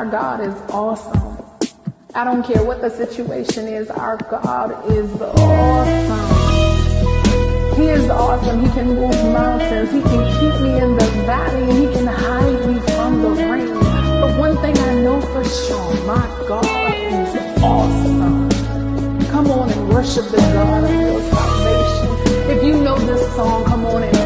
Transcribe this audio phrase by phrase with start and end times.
[0.00, 1.36] our God is awesome.
[2.14, 6.30] I don't care what the situation is, our God is awesome.
[7.78, 8.64] He is awesome.
[8.64, 9.92] He can move mountains.
[9.92, 13.74] He can keep me in the valley and he can hide me from the rain.
[14.22, 18.48] But one thing I know for sure, my God is awesome.
[19.28, 22.56] Come on and worship the God of your salvation.
[22.56, 24.19] If you know this song, come on and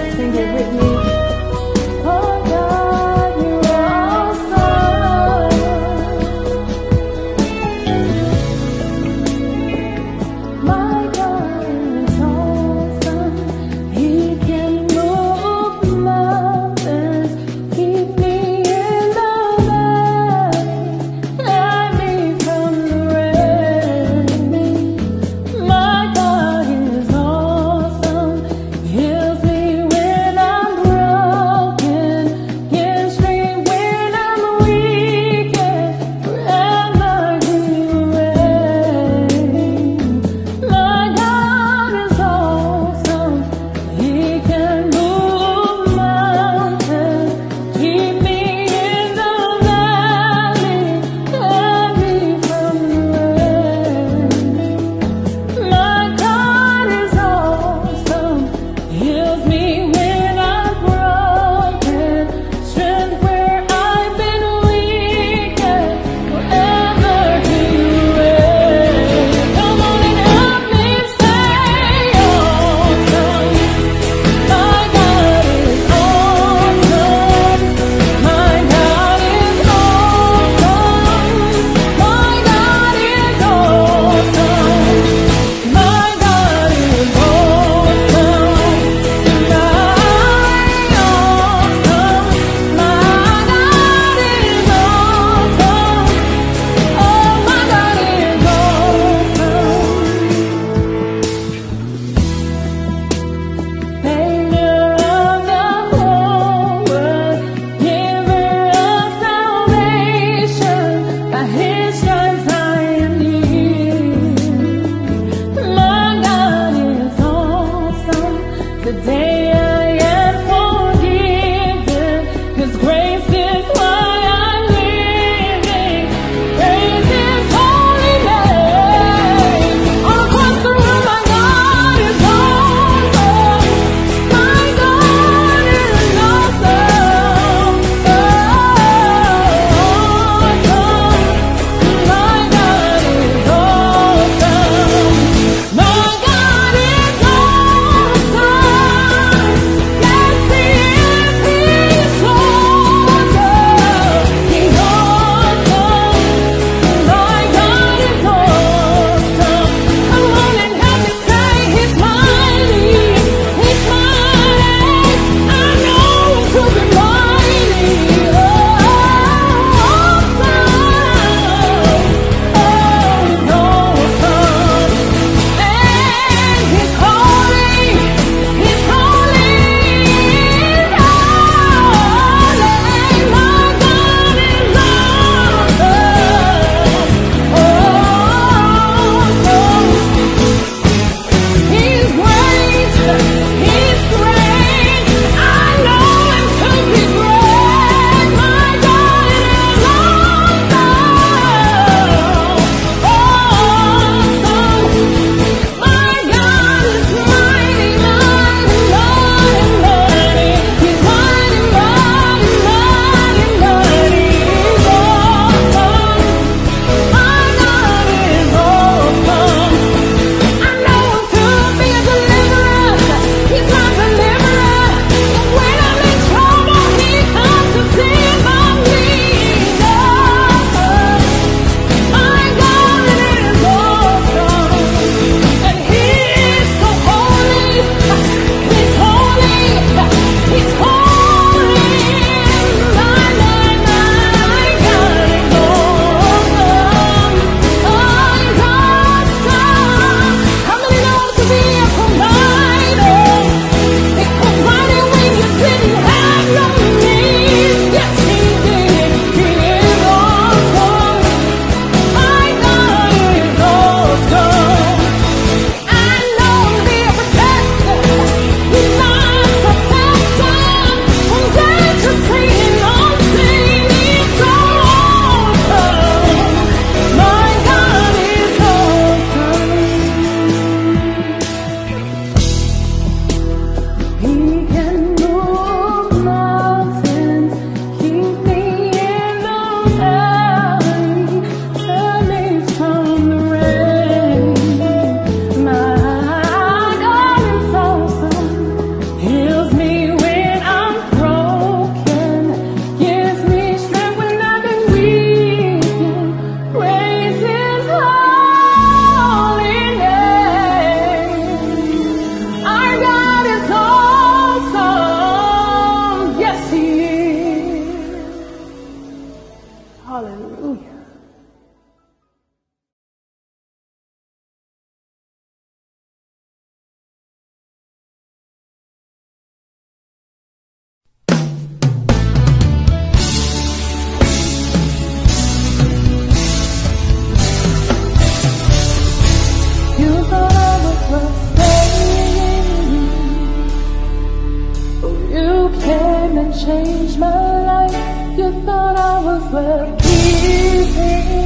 [349.99, 351.45] keeping.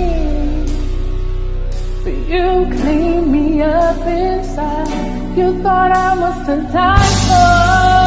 [2.05, 5.37] But you cleaned me up inside.
[5.37, 6.47] You thought I was
[7.29, 7.98] for.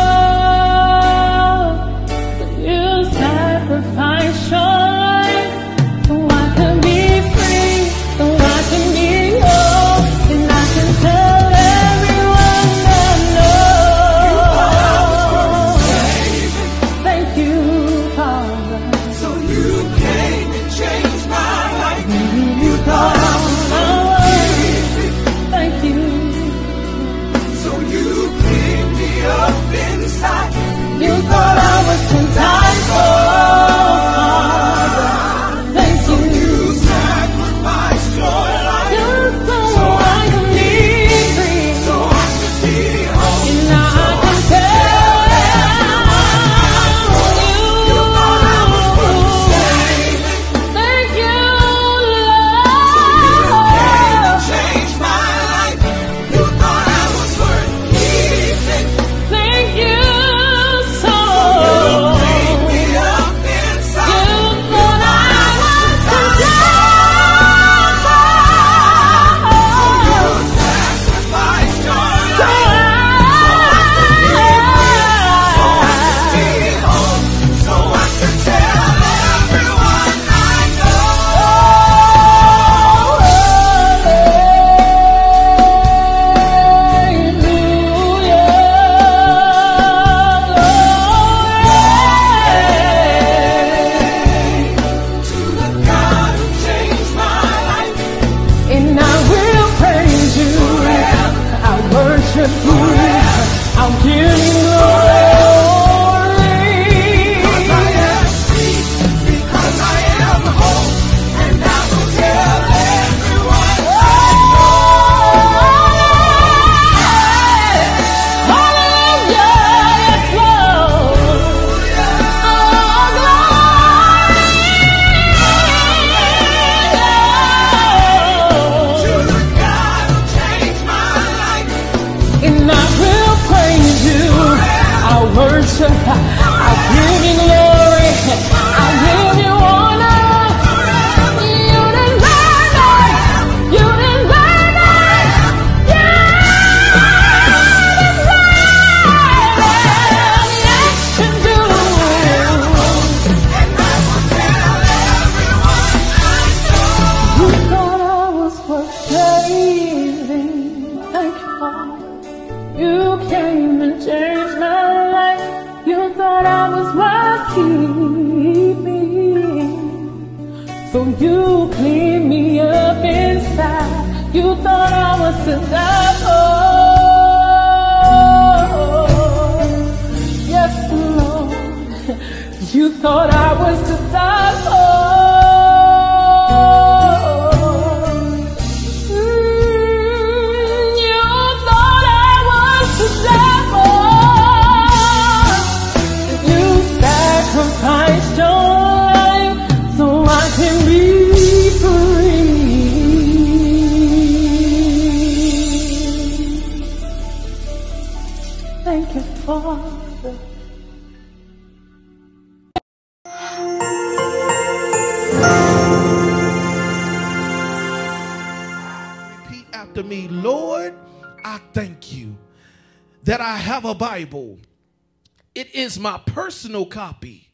[226.62, 227.50] Personal copy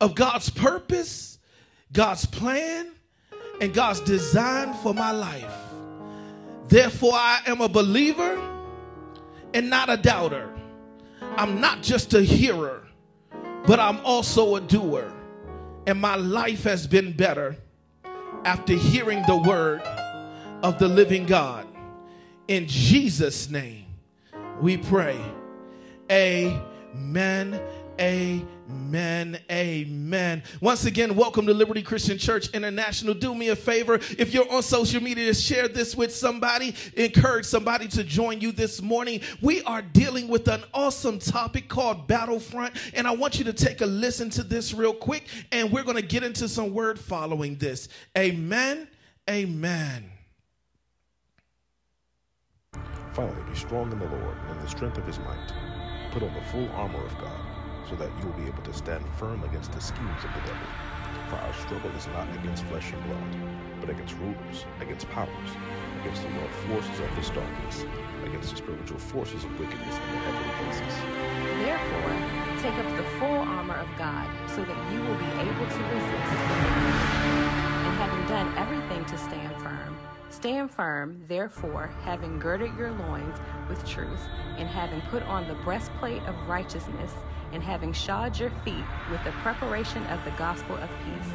[0.00, 1.40] of God's purpose,
[1.92, 2.92] God's plan,
[3.60, 5.52] and God's design for my life.
[6.68, 8.40] Therefore, I am a believer
[9.54, 10.54] and not a doubter.
[11.36, 12.86] I'm not just a hearer,
[13.66, 15.12] but I'm also a doer.
[15.88, 17.56] And my life has been better
[18.44, 19.82] after hearing the word
[20.62, 21.66] of the living God.
[22.46, 23.86] In Jesus' name,
[24.60, 25.20] we pray.
[26.08, 27.60] Amen.
[28.00, 29.40] Amen.
[29.50, 30.42] Amen.
[30.60, 33.12] Once again, welcome to Liberty Christian Church International.
[33.12, 33.94] Do me a favor.
[33.94, 36.74] If you're on social media, share this with somebody.
[36.96, 39.20] Encourage somebody to join you this morning.
[39.42, 42.74] We are dealing with an awesome topic called Battlefront.
[42.94, 45.26] And I want you to take a listen to this real quick.
[45.50, 47.88] And we're going to get into some word following this.
[48.16, 48.86] Amen.
[49.28, 50.04] Amen.
[53.12, 55.52] Finally, be strong in the Lord and in the strength of his might.
[56.12, 57.40] Put on the full armor of God,
[57.88, 60.68] so that you will be able to stand firm against the schemes of the devil.
[61.30, 65.50] For our struggle is not against flesh and blood, but against rulers, against powers,
[66.00, 67.84] against the world forces of this darkness,
[68.24, 70.94] against the spiritual forces of wickedness in the heavenly places.
[71.64, 72.14] Therefore,
[72.60, 76.32] take up the full armor of God, so that you will be able to resist.
[77.84, 79.98] And having done everything to stand firm,
[80.30, 84.20] stand firm, therefore, having girded your loins with truth,
[84.56, 87.12] and having put on the breastplate of righteousness,
[87.52, 91.32] and having shod your feet with the preparation of the gospel of peace.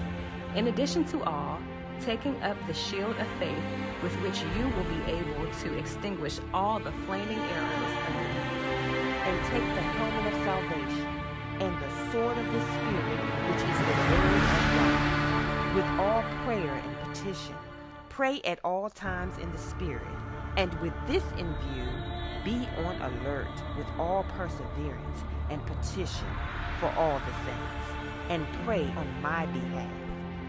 [0.56, 1.60] In addition to all,
[2.02, 3.63] taking up the shield of faith,
[4.04, 8.43] with which you will be able to extinguish all the flaming arrows of the evil.
[9.26, 11.08] and take the helmet of salvation
[11.62, 16.73] and the sword of the Spirit, which is the word of God, with all prayer
[16.73, 17.56] and petition.
[18.10, 20.04] Pray at all times in the Spirit,
[20.58, 21.88] and with this in view,
[22.43, 23.47] be on alert
[23.78, 25.23] with all perseverance
[25.54, 26.28] and petition
[26.80, 27.86] for all the saints,
[28.30, 29.92] and pray on my behalf,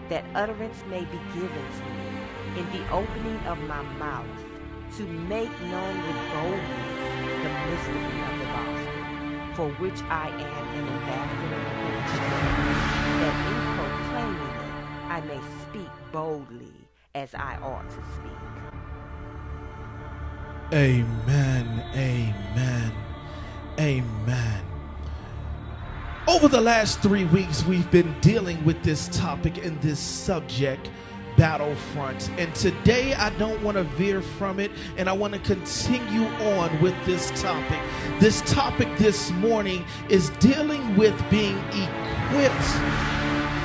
[0.08, 4.26] that utterance may be given to me in the opening of my mouth,
[4.96, 6.94] to make known with boldness
[7.42, 8.98] the mystery of the gospel,
[9.54, 12.80] for which I am an ambassador in chains,
[13.20, 14.74] that in proclaiming it
[15.10, 16.76] I may speak boldly
[17.14, 18.42] as I ought to speak.
[20.72, 21.84] Amen.
[21.94, 22.92] Amen.
[23.78, 24.53] Amen.
[26.34, 30.90] Over the last three weeks, we've been dealing with this topic and this subject,
[31.36, 32.28] battlefront.
[32.30, 36.82] And today, I don't want to veer from it, and I want to continue on
[36.82, 37.78] with this topic.
[38.18, 42.64] This topic this morning is dealing with being equipped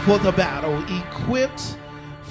[0.06, 1.79] for the battle, equipped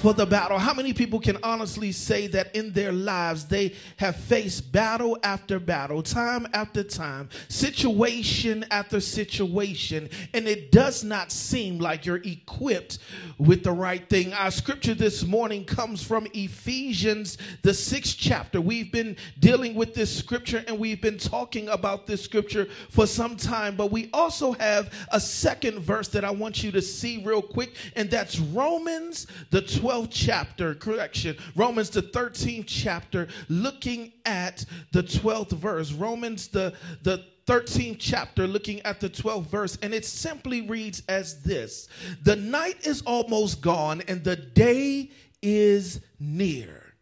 [0.01, 0.57] for the battle.
[0.57, 5.59] How many people can honestly say that in their lives they have faced battle after
[5.59, 12.99] battle, time after time, situation after situation, and it does not seem like you're equipped
[13.37, 14.31] with the right thing?
[14.31, 18.61] Our scripture this morning comes from Ephesians, the sixth chapter.
[18.61, 23.35] We've been dealing with this scripture and we've been talking about this scripture for some
[23.35, 27.41] time, but we also have a second verse that I want you to see real
[27.41, 35.03] quick, and that's Romans, the 12th chapter, correction, Romans, the 13th chapter, looking at the
[35.03, 35.91] 12th verse.
[35.91, 36.73] Romans, the,
[37.03, 41.87] the 13th chapter, looking at the 12th verse, and it simply reads as this
[42.23, 46.93] The night is almost gone, and the day is near.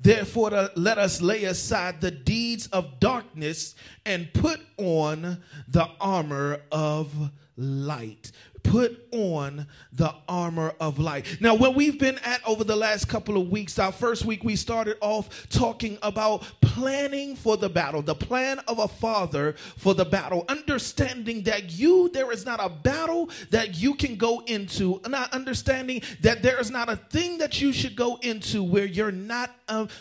[0.00, 7.30] Therefore, let us lay aside the deeds of darkness and put on the armor of
[7.56, 8.32] light.
[8.64, 11.38] Put on the armor of light.
[11.40, 14.56] Now, what we've been at over the last couple of weeks, our first week, we
[14.56, 20.04] started off talking about planning for the battle, the plan of a father for the
[20.04, 25.32] battle, understanding that you, there is not a battle that you can go into, not
[25.32, 29.54] understanding that there is not a thing that you should go into where you're not,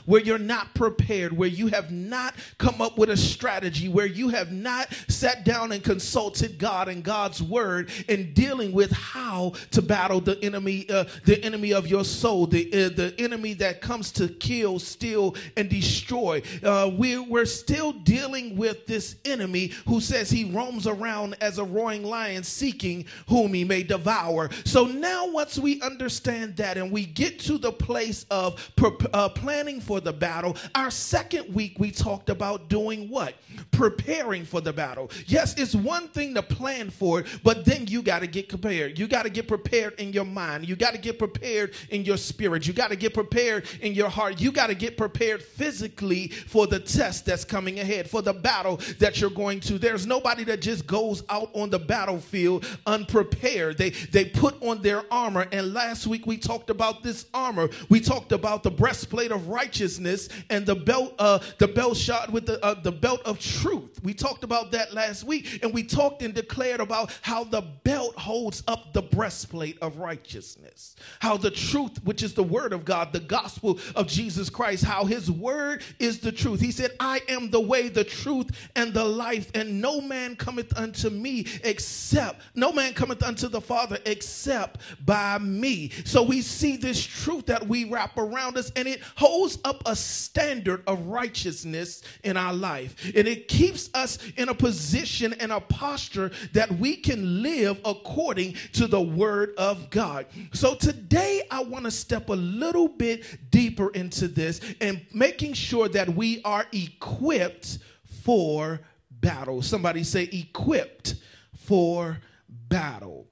[0.06, 4.30] where you're not prepared, where you have not come up with a strategy, where you
[4.30, 9.82] have not sat down and consulted God and God's word in dealing with how to
[9.82, 14.12] battle the enemy, uh, the enemy of your soul, the uh, the enemy that comes
[14.14, 16.42] to kill, steal, and destroy.
[16.64, 21.64] Uh, we, we're still dealing with this enemy who says he roams around as a
[21.64, 24.50] roaring lion, seeking whom he may devour.
[24.66, 29.30] So now, once we understand that, and we get to the place of pre- uh,
[29.54, 33.36] planning for the battle, our second week we talked about doing what?
[33.70, 35.12] Preparing for the battle.
[35.28, 38.98] Yes, it's one thing to plan for it, but then you got to get prepared.
[38.98, 40.68] You got to get prepared in your mind.
[40.68, 42.66] You got to get prepared in your spirit.
[42.66, 44.42] You got to get prepared in your heart.
[44.42, 48.78] You got to get prepared physically for the test that's coming ahead, for the battle
[48.98, 49.78] that you're going to.
[49.78, 53.78] There's nobody that just goes out on the battlefield unprepared.
[53.78, 55.46] They they put on their armor.
[55.52, 57.70] And last week we talked about this armor.
[57.90, 62.46] We talked about the breastplate of righteousness and the belt uh the belt shot with
[62.46, 64.00] the uh, the belt of truth.
[64.04, 68.16] We talked about that last week and we talked and declared about how the belt
[68.16, 70.96] holds up the breastplate of righteousness.
[71.20, 75.06] How the truth, which is the word of God, the gospel of Jesus Christ, how
[75.06, 76.60] his word is the truth.
[76.60, 80.76] He said, I am the way, the truth, and the life, and no man cometh
[80.78, 85.92] unto me except, no man cometh unto the Father except by me.
[86.06, 89.33] So we see this truth that we wrap around us, and it holds
[89.66, 93.12] up a standard of righteousness in our life.
[93.16, 98.56] And it keeps us in a position and a posture that we can live according
[98.74, 100.28] to the word of God.
[100.54, 105.90] So today I want to step a little bit deeper into this and making sure
[105.90, 107.80] that we are equipped
[108.24, 109.62] for battle.
[109.62, 111.16] Somebody say equipped
[111.56, 112.20] for
[112.50, 113.28] battle.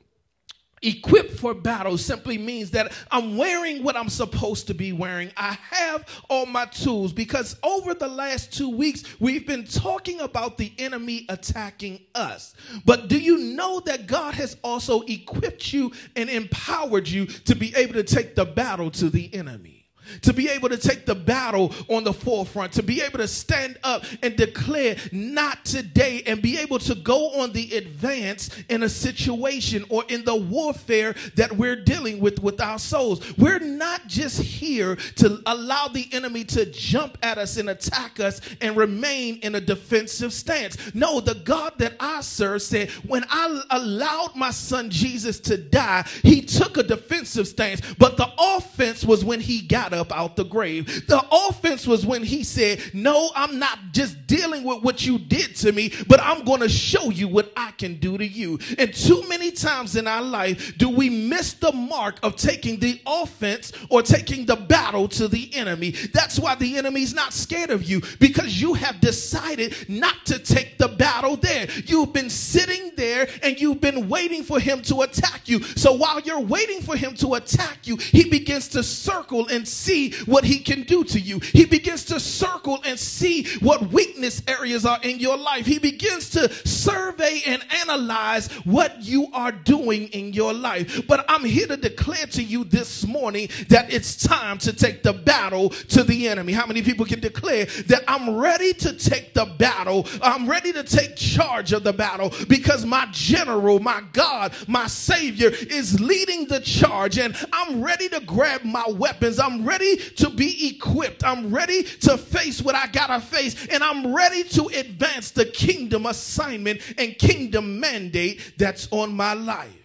[0.83, 5.31] Equipped for battle simply means that I'm wearing what I'm supposed to be wearing.
[5.37, 10.57] I have all my tools because over the last two weeks, we've been talking about
[10.57, 12.55] the enemy attacking us.
[12.83, 17.75] But do you know that God has also equipped you and empowered you to be
[17.75, 19.80] able to take the battle to the enemy?
[20.21, 23.77] To be able to take the battle on the forefront, to be able to stand
[23.83, 28.89] up and declare, not today, and be able to go on the advance in a
[28.89, 33.37] situation or in the warfare that we're dealing with with our souls.
[33.37, 38.41] We're not just here to allow the enemy to jump at us and attack us
[38.61, 40.77] and remain in a defensive stance.
[40.93, 46.07] No, the God that I serve said, when I allowed my son Jesus to die,
[46.23, 49.61] he took a defensive stance, but the offense was when he
[49.91, 51.07] got up out the grave.
[51.07, 55.55] The offense was when he said, No, I'm not just dealing with what you did
[55.57, 58.59] to me, but I'm going to show you what I can do to you.
[58.77, 63.01] And too many times in our life do we miss the mark of taking the
[63.05, 65.91] offense or taking the battle to the enemy.
[66.13, 70.77] That's why the enemy's not scared of you because you have decided not to take
[70.77, 71.67] the battle there.
[71.85, 75.61] You've been sitting there and you've been waiting for him to attack you.
[75.63, 80.13] So while you're waiting for him to attack you, he begins to circle and see
[80.25, 81.39] what he can do to you.
[81.39, 85.65] He begins to circle and see what weakness areas are in your life.
[85.65, 91.07] He begins to survey and analyze what you are doing in your life.
[91.07, 95.13] But I'm here to declare to you this morning that it's time to take the
[95.13, 96.53] battle to the enemy.
[96.53, 100.07] How many people can declare that I'm ready to take the battle?
[100.21, 105.49] I'm ready to take charge of the battle because my general, my God, my Savior
[105.49, 109.39] is leading the charge and I'm ready to grab my weapons.
[109.39, 111.23] I'm ready to be equipped.
[111.23, 116.05] I'm ready to face what I gotta face and I'm ready to advance the kingdom
[116.05, 119.80] assignment and kingdom mandate that's on my life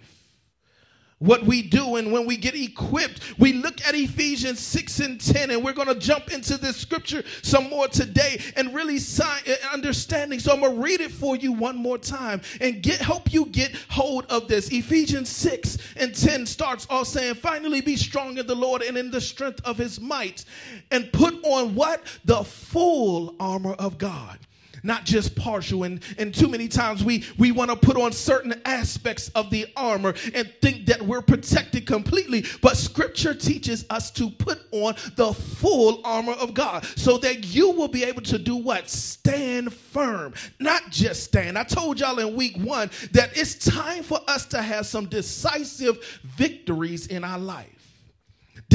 [1.18, 5.50] what we do and when we get equipped we look at ephesians 6 and 10
[5.50, 9.54] and we're going to jump into this scripture some more today and really sign, uh,
[9.72, 10.38] understanding.
[10.38, 13.46] So i'm going to read it for you one more time and get help you
[13.46, 14.70] get hold of this.
[14.70, 19.10] Ephesians 6 and 10 starts off saying finally be strong in the lord and in
[19.10, 20.44] the strength of his might
[20.90, 22.02] and put on what?
[22.24, 24.38] The full armor of god
[24.86, 25.84] not just partial.
[25.84, 29.66] And, and too many times we, we want to put on certain aspects of the
[29.76, 32.44] armor and think that we're protected completely.
[32.62, 37.70] But scripture teaches us to put on the full armor of God so that you
[37.70, 38.88] will be able to do what?
[38.88, 41.58] Stand firm, not just stand.
[41.58, 46.20] I told y'all in week one that it's time for us to have some decisive
[46.36, 47.75] victories in our life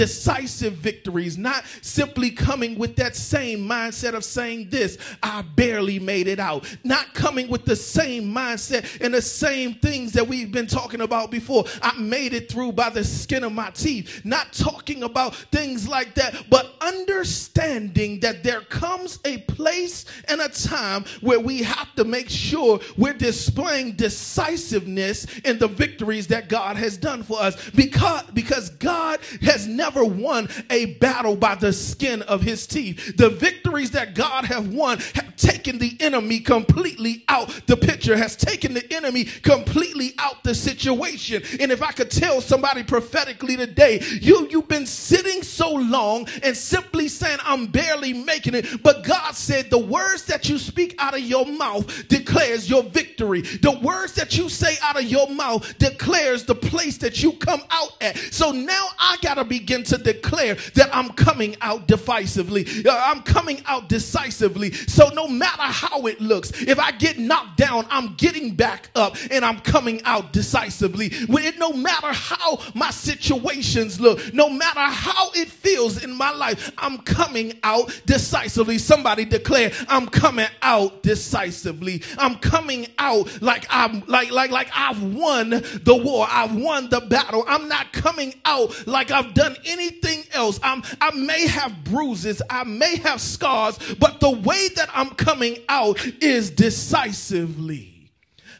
[0.01, 6.27] decisive victories, not simply coming with that same mindset of saying this, I barely made
[6.27, 10.65] it out, not coming with the same mindset and the same things that we've been
[10.65, 11.65] talking about before.
[11.83, 16.15] I made it through by the skin of my teeth, not talking about things like
[16.15, 22.05] that, but understanding that there comes a place and a time where we have to
[22.05, 27.69] make sure we're displaying decisiveness in the victories that God has done for us.
[27.69, 33.17] Because because God has never won a battle by the skin of his teeth.
[33.17, 38.36] The victories that God have won have taken the enemy completely out the picture, has
[38.36, 41.43] taken the enemy completely out the situation.
[41.60, 46.56] And if I could tell somebody prophetically today, you you've been sitting so long and
[46.56, 51.13] simply saying I'm barely making it, but God said the words that you speak out
[51.13, 53.41] of your mouth declares your victory.
[53.41, 57.62] The words that you say out of your mouth declares the place that you come
[57.69, 58.17] out at.
[58.17, 62.65] So now I got to begin to declare that I'm coming out decisively.
[62.86, 64.73] Uh, I'm coming out decisively.
[64.73, 69.15] So no matter how it looks, if I get knocked down, I'm getting back up
[69.29, 71.10] and I'm coming out decisively.
[71.27, 76.31] When it, no matter how my situations look, no matter how it feels in my
[76.31, 78.77] life, I'm coming out decisively.
[78.77, 82.03] Somebody declare, I'm coming out decisively.
[82.17, 86.27] I'm coming out like I'm like like like I've won the war.
[86.29, 87.45] I've won the battle.
[87.47, 90.60] I'm not coming out like I've done anything else.
[90.63, 95.58] I'm I may have bruises, I may have scars, but the way that I'm coming
[95.69, 97.90] out is decisively.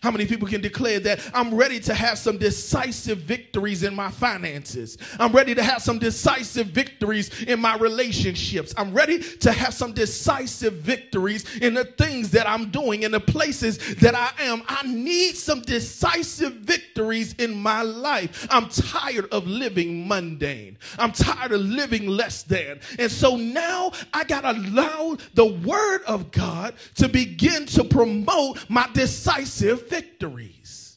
[0.02, 4.10] How many people can declare that I'm ready to have some decisive victories in my
[4.10, 4.98] finances?
[5.20, 8.74] I'm ready to have some decisive victories in my relationships.
[8.78, 13.20] I'm ready to have some decisive victories in the things that I'm doing, in the
[13.20, 14.64] places that I am.
[14.68, 18.48] I need some decisive victories in my life.
[18.50, 20.80] I'm tired of living mundane.
[20.98, 22.80] I'm tired of living less than.
[22.98, 28.66] And so now I got to allow the word of God to begin to promote
[28.68, 30.92] my decisive victories.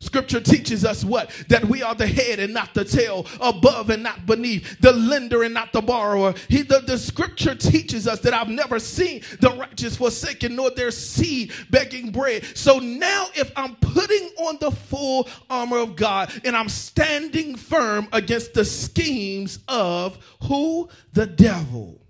[0.00, 1.30] Scripture teaches us what?
[1.48, 5.42] That we are the head and not the tail, above and not beneath, the lender
[5.42, 6.34] and not the borrower.
[6.48, 10.92] He, the, the scripture teaches us that I've never seen the righteous forsaken, nor their
[10.92, 12.44] seed begging bread.
[12.56, 18.06] So now, if I'm putting on the full armor of God and I'm standing firm
[18.12, 20.88] against the schemes of who?
[21.12, 22.00] The devil.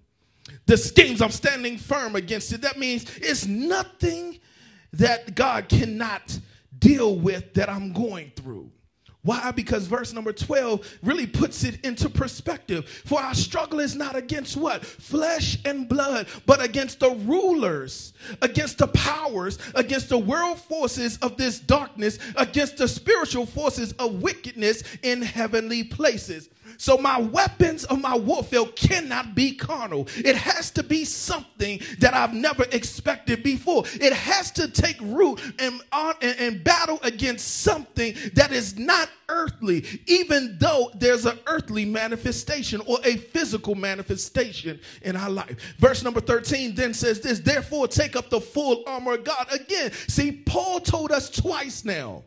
[0.66, 2.60] The schemes, I'm standing firm against it.
[2.60, 4.38] That means it's nothing
[4.92, 6.38] that God cannot
[6.78, 8.70] deal with that I'm going through.
[9.22, 9.50] Why?
[9.50, 12.88] Because verse number 12 really puts it into perspective.
[13.04, 14.86] For our struggle is not against what?
[14.86, 21.36] Flesh and blood, but against the rulers, against the powers, against the world forces of
[21.36, 26.48] this darkness, against the spiritual forces of wickedness in heavenly places.
[26.76, 30.08] So my weapons of my warfare cannot be carnal.
[30.16, 33.84] It has to be something that I've never expected before.
[33.94, 39.08] It has to take root and, uh, and, and battle against something that is not
[39.28, 45.74] earthly, even though there's an earthly manifestation or a physical manifestation in our life.
[45.78, 49.46] Verse number 13 then says this, therefore take up the full armor of God.
[49.52, 52.24] Again, see, Paul told us twice now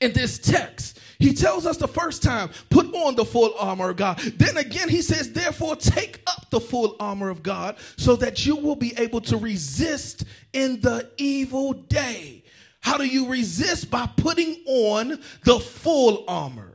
[0.00, 0.98] in this text.
[1.18, 4.18] He tells us the first time, put on the full armor of God.
[4.18, 8.56] Then again, he says, therefore, take up the full armor of God so that you
[8.56, 12.42] will be able to resist in the evil day.
[12.80, 13.90] How do you resist?
[13.90, 16.68] By putting on the full armor.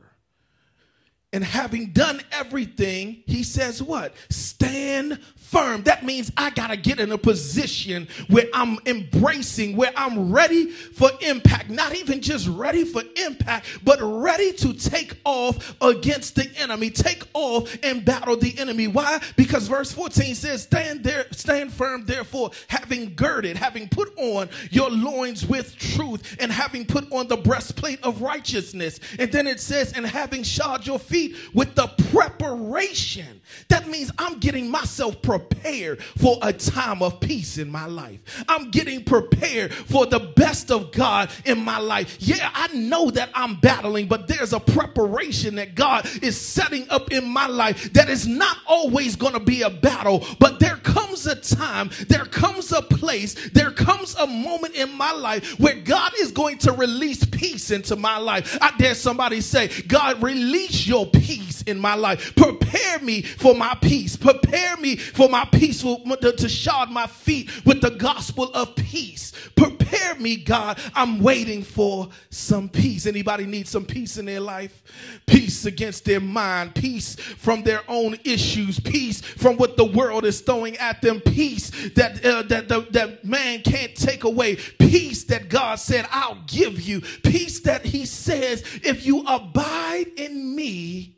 [1.32, 4.14] And having done everything, he says, what?
[4.30, 5.82] Stand firm.
[5.84, 10.70] That means I got to get in a position where I'm embracing, where I'm ready
[10.70, 11.70] for impact.
[11.70, 17.22] Not even just ready for impact, but ready to take off against the enemy, take
[17.32, 18.88] off and battle the enemy.
[18.88, 19.20] Why?
[19.36, 24.90] Because verse 14 says, Stand there, stand firm, therefore, having girded, having put on your
[24.90, 28.98] loins with truth, and having put on the breastplate of righteousness.
[29.18, 33.40] And then it says, And having shod your feet with the preparation.
[33.68, 38.20] That means I'm getting myself prepared prepared for a time of peace in my life.
[38.48, 42.16] I'm getting prepared for the best of God in my life.
[42.20, 47.12] Yeah, I know that I'm battling, but there's a preparation that God is setting up
[47.12, 51.26] in my life that is not always going to be a battle, but there comes
[51.26, 56.12] a time, there comes a place, there comes a moment in my life where God
[56.18, 58.56] is going to release peace into my life.
[58.60, 62.34] I dare somebody say, God, release your peace in my life.
[62.36, 64.16] Prepare me for my peace.
[64.16, 69.32] Prepare me for my peace, to shod my feet with the gospel of peace.
[69.54, 70.78] Prepare me, God.
[70.94, 73.06] I'm waiting for some peace.
[73.06, 74.82] Anybody need some peace in their life?
[75.26, 80.40] Peace against their mind, peace from their own issues, peace from what the world is
[80.40, 85.48] throwing at them, peace that uh, that the, that man can't take away, peace that
[85.48, 91.16] God said I'll give you, peace that He says if you abide in me,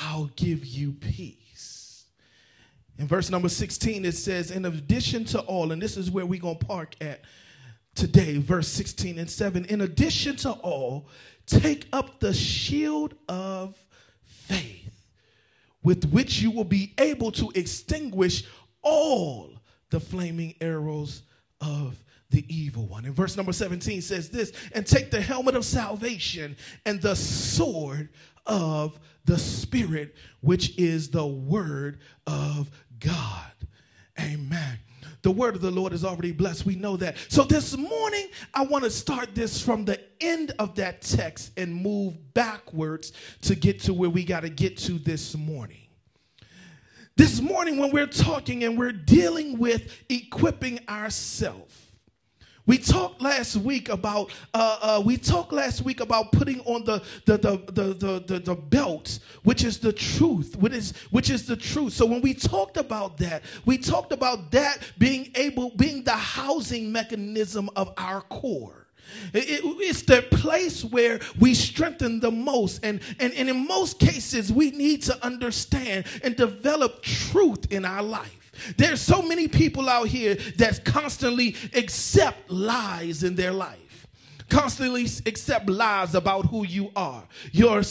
[0.00, 1.45] I'll give you peace.
[2.98, 6.40] In verse number 16, it says, In addition to all, and this is where we're
[6.40, 7.22] going to park at
[7.94, 9.64] today, verse 16 and 7.
[9.66, 11.08] In addition to all,
[11.46, 13.76] take up the shield of
[14.24, 15.08] faith,
[15.82, 18.44] with which you will be able to extinguish
[18.82, 19.60] all
[19.90, 21.22] the flaming arrows
[21.60, 23.04] of the evil one.
[23.04, 28.08] And verse number 17 says this and take the helmet of salvation and the sword
[28.46, 32.70] of the Spirit, which is the word of
[33.00, 33.52] God.
[34.18, 34.78] Amen.
[35.22, 36.64] The word of the Lord is already blessed.
[36.64, 37.16] We know that.
[37.28, 41.74] So this morning, I want to start this from the end of that text and
[41.74, 45.88] move backwards to get to where we got to get to this morning.
[47.16, 51.85] This morning, when we're talking and we're dealing with equipping ourselves,
[52.66, 57.02] we talked last week about uh, uh, we talked last week about putting on the
[57.24, 61.46] the, the the, the, the, the belt, which is the truth, which is which is
[61.46, 61.92] the truth.
[61.92, 66.90] So when we talked about that, we talked about that being able being the housing
[66.90, 68.86] mechanism of our core.
[69.32, 72.84] It, it's the place where we strengthen the most.
[72.84, 78.02] And, and, and in most cases, we need to understand and develop truth in our
[78.02, 78.45] life.
[78.76, 83.85] There's so many people out here that constantly accept lies in their life
[84.48, 87.24] constantly accept lies about who you are.
[87.52, 87.82] You're,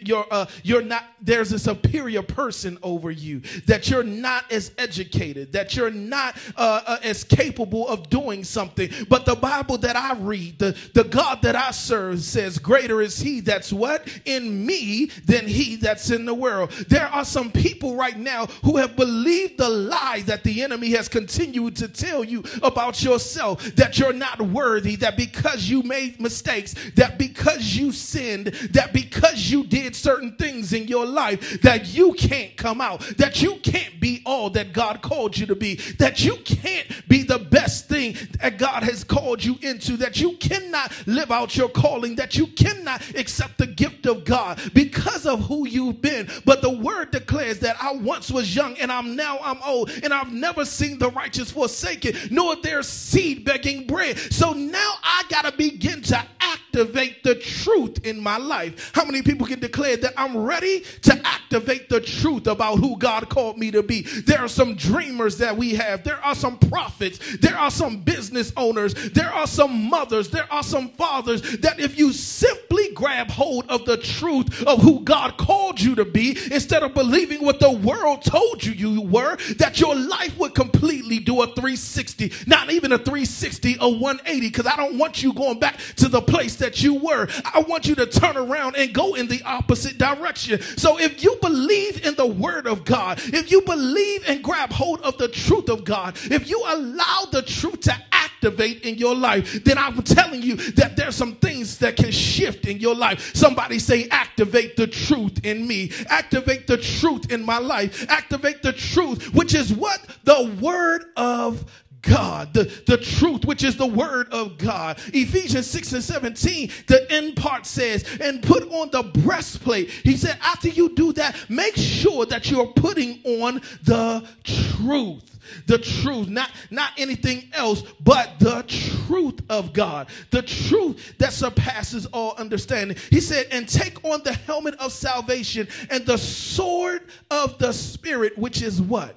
[0.00, 5.52] you're, uh, you're not, there's a superior person over you, that you're not as educated,
[5.52, 8.90] that you're not uh, uh, as capable of doing something.
[9.08, 13.20] But the Bible that I read, the, the God that I serve says, Greater is
[13.20, 14.08] He that's what?
[14.24, 16.70] In me than He that's in the world.
[16.88, 21.08] There are some people right now who have believed the lie that the enemy has
[21.08, 26.20] continued to tell you about yourself, that you're not worthy, that because you may made
[26.20, 31.94] mistakes, that because you sinned, that because you did certain things in your life, that
[31.94, 35.76] you can't come out, that you can't be all that God called you to be,
[35.98, 40.36] that you can't be the best thing that God has called you into, that you
[40.38, 45.40] cannot live out your calling, that you cannot accept the gift of God because of
[45.46, 46.28] who you've been.
[46.44, 50.12] But the word declares that I once was young and I'm now I'm old and
[50.12, 54.18] I've never seen the righteous forsaken, nor their seed begging bread.
[54.32, 55.52] So now I got to
[55.94, 58.92] begin to activate the truth in my life.
[58.94, 63.28] How many people can declare that I'm ready to activate the truth about who God
[63.28, 64.02] called me to be?
[64.02, 66.02] There are some dreamers that we have.
[66.02, 67.36] There are some prophets.
[67.38, 68.94] There are some business owners.
[69.12, 70.30] There are some mothers.
[70.30, 75.00] There are some fathers that if you simply grab hold of the truth of who
[75.00, 79.36] God called you to be, instead of believing what the world told you you were,
[79.58, 84.66] that your life would completely do a 360, not even a 360, a 180, because
[84.66, 87.28] I don't want you going back to the place that you were.
[87.44, 90.62] I want you to turn around and go in the opposite direction.
[90.62, 95.02] So if you believe in the word of God, if you believe and grab hold
[95.02, 99.64] of the truth of God, if you allow the truth to activate in your life,
[99.64, 103.34] then I'm telling you that there's some things that can shift in your life.
[103.34, 108.72] Somebody say, activate the truth in me, activate the truth in my life, activate the
[108.72, 111.64] truth, which is what the word of
[112.02, 114.98] God, the, the truth, which is the word of God.
[115.14, 119.88] Ephesians 6 and 17, the end part says, and put on the breastplate.
[119.88, 125.28] He said, after you do that, make sure that you're putting on the truth.
[125.66, 130.08] The truth, not, not anything else, but the truth of God.
[130.30, 132.96] The truth that surpasses all understanding.
[133.10, 138.38] He said, and take on the helmet of salvation and the sword of the Spirit,
[138.38, 139.16] which is what?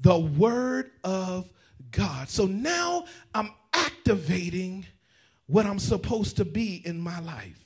[0.00, 1.50] The word of
[1.94, 2.28] God.
[2.28, 4.86] So now I'm activating
[5.46, 7.64] what I'm supposed to be in my life.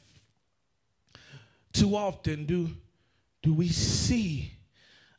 [1.72, 2.70] Too often do,
[3.43, 4.53] do we see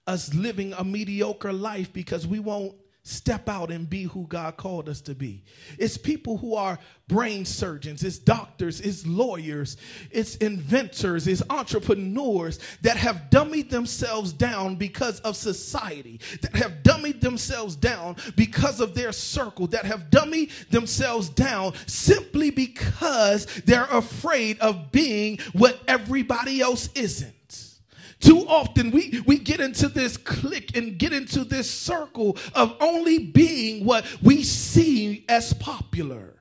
[0.08, 4.88] us living a mediocre life because we won't step out and be who God called
[4.88, 5.44] us to be.
[5.80, 9.78] It's people who are brain surgeons, it's doctors, it's lawyers,
[10.12, 16.99] it's inventors, it's entrepreneurs that have dummied themselves down because of society, that have dummied
[17.22, 24.60] themselves down because of their circle, that have dummied themselves down simply because they're afraid
[24.60, 27.34] of being what everybody else isn't.
[28.20, 33.20] Too often we, we get into this clique and get into this circle of only
[33.20, 36.39] being what we see as popular.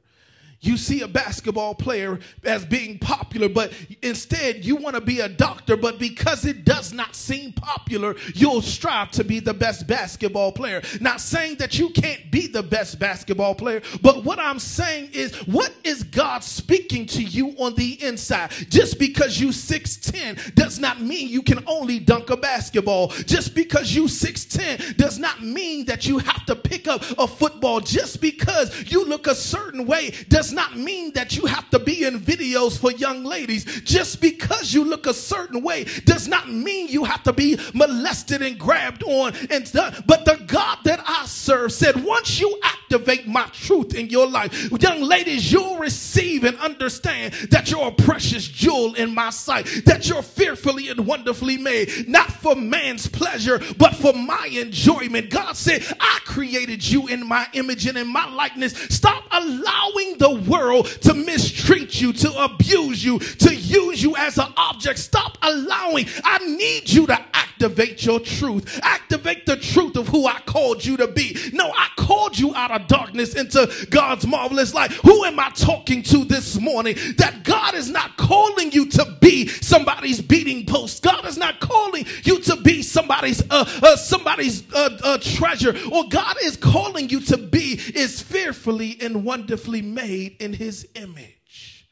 [0.61, 5.29] You see a basketball player as being popular, but instead you want to be a
[5.29, 10.51] doctor, but because it does not seem popular, you'll strive to be the best basketball
[10.51, 10.83] player.
[11.01, 15.33] Not saying that you can't be the best basketball player, but what I'm saying is,
[15.47, 18.51] what is God speaking to you on the inside?
[18.69, 23.09] Just because you 6'10 does not mean you can only dunk a basketball.
[23.09, 27.79] Just because you 6'10 does not mean that you have to pick up a football.
[27.81, 32.05] Just because you look a certain way does not mean that you have to be
[32.05, 33.65] in videos for young ladies.
[33.83, 38.43] Just because you look a certain way does not mean you have to be molested
[38.43, 40.03] and grabbed on and stuff.
[40.07, 44.71] But the God that I serve said, once you activate my truth in your life,
[44.81, 50.09] young ladies, you'll receive and understand that you're a precious jewel in my sight, that
[50.09, 55.31] you're fearfully and wonderfully made, not for man's pleasure, but for my enjoyment.
[55.31, 58.73] God said, I created you in my image and in my likeness.
[58.89, 64.53] Stop allowing the world to mistreat you, to abuse you, to use you as an
[64.57, 64.99] object.
[64.99, 66.07] Stop allowing.
[66.25, 67.19] I need you to
[67.59, 68.79] activate your truth.
[68.83, 71.37] Activate the truth of who I called you to be.
[71.53, 74.93] No, I called you out of darkness into God's marvelous light.
[74.93, 76.97] Who am I talking to this morning?
[77.17, 81.03] That God is not calling you to be somebody's beating post.
[81.03, 85.77] God is not calling you to be somebody's uh, uh, somebody's uh, uh, treasure.
[85.91, 91.89] Or God is calling you to be is fearfully and wonderfully made in His image.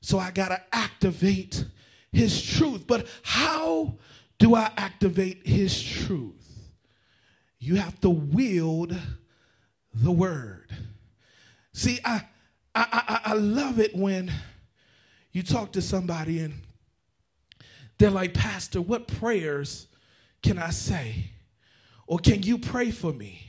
[0.00, 1.64] So I gotta activate
[2.12, 2.86] His truth.
[2.86, 3.94] But how
[4.38, 6.34] do I activate His truth?
[7.58, 8.96] You have to wield
[9.92, 10.70] the word.
[11.72, 12.26] See, I,
[12.74, 14.32] I, I, I love it when
[15.32, 16.54] you talk to somebody and
[17.98, 19.88] they're like, Pastor, what prayers
[20.42, 21.32] can I say?
[22.06, 23.47] Or can you pray for me?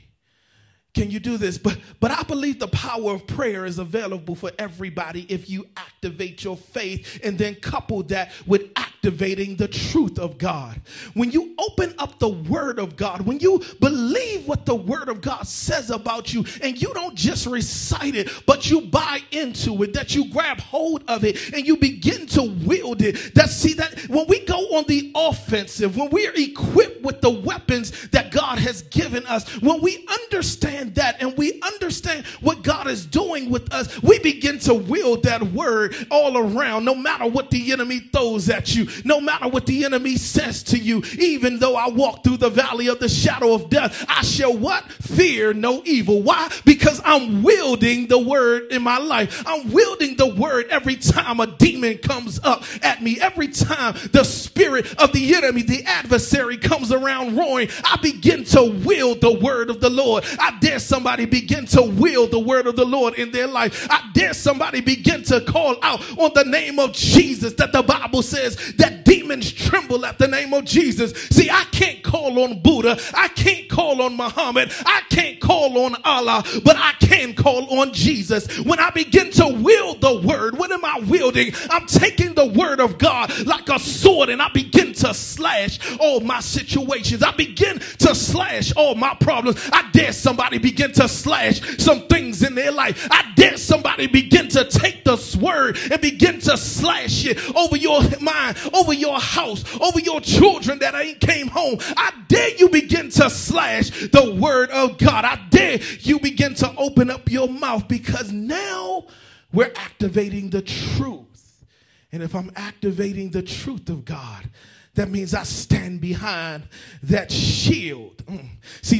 [0.94, 1.58] Can you do this?
[1.58, 6.44] But but I believe the power of prayer is available for everybody if you activate
[6.44, 10.82] your faith and then couple that with activating the truth of God.
[11.14, 15.22] When you open up the word of God, when you believe what the word of
[15.22, 19.94] God says about you, and you don't just recite it, but you buy into it,
[19.94, 23.34] that you grab hold of it and you begin to wield it.
[23.36, 27.30] That see that when we go on the offensive, when we are equipped with the
[27.30, 32.88] weapons that God has given us, when we understand that and we understand what God
[32.88, 37.50] is doing with us, we begin to wield that word all around, no matter what
[37.50, 41.04] the enemy throws at you, no matter what the enemy says to you.
[41.20, 44.90] Even though I walk through the valley of the shadow of death, I shall what?
[44.92, 46.22] Fear no evil.
[46.22, 46.52] Why?
[46.66, 49.44] Because I'm wielding the word in my life.
[49.46, 54.24] I'm wielding the word every time a demon comes up at me, every time the
[54.24, 59.70] spirit of the enemy, the adversary comes around roaring, I begin to wield the word
[59.70, 60.26] of the Lord.
[60.40, 63.88] I dare somebody begin to wield the word of the Lord in their life.
[63.90, 68.22] I dare somebody begin to call out on the name of Jesus that the Bible
[68.22, 71.12] says that demons tremble at the name of Jesus.
[71.30, 73.00] See, I can't call on Buddha.
[73.14, 74.72] I can't call on Muhammad.
[74.86, 78.60] I can't call on Allah, but I can call on Jesus.
[78.60, 81.54] When I begin to wield the word, what am I wielding?
[81.70, 86.20] I'm taking the word of God like a sword and I begin to slash all
[86.22, 87.24] my situations.
[87.24, 89.70] I begin to slash all my problems.
[89.72, 93.08] I dare somebody begin to slash some things in their life.
[93.12, 98.02] I dare somebody begin to take this word and begin to slash it over your
[98.20, 101.78] mind, over your house, over your children that ain't came home.
[101.98, 105.26] I dare you begin to slash the word of God.
[105.26, 109.06] I dare you begin to open up your mouth because now
[109.52, 111.66] we're activating the truth.
[112.12, 114.50] And if I'm activating the truth of God,
[114.96, 116.64] that means I stand behind
[117.04, 118.18] that shield.
[118.26, 118.50] Mm.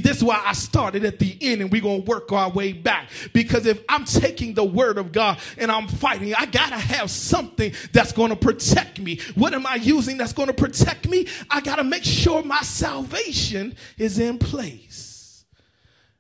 [0.10, 2.74] This is why I started at the end and we're going to work our way
[2.74, 3.12] back.
[3.32, 7.12] Because if I'm taking the word of God and I'm fighting, I got to have
[7.12, 9.20] something that's going to protect me.
[9.36, 11.28] What am I using that's going to protect me?
[11.52, 15.46] I got to make sure my salvation is in place.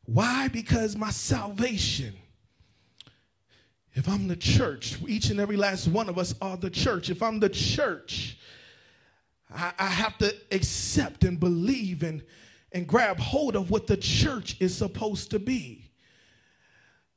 [0.05, 0.49] Why?
[0.49, 2.13] Because my salvation
[3.95, 7.09] if I'm the church, each and every last one of us are the church.
[7.09, 8.37] If I'm the church,
[9.51, 12.21] I, I have to accept and believe and,
[12.72, 15.89] and grab hold of what the church is supposed to be.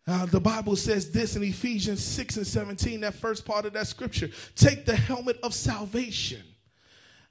[0.06, 3.86] Uh, the Bible says this in Ephesians 6 and 17, that first part of that
[3.86, 4.30] scripture.
[4.56, 6.42] Take the helmet of salvation.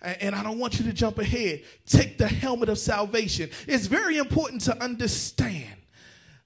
[0.02, 1.64] And I don't want you to jump ahead.
[1.86, 3.50] Take the helmet of salvation.
[3.68, 5.76] It's very important to understand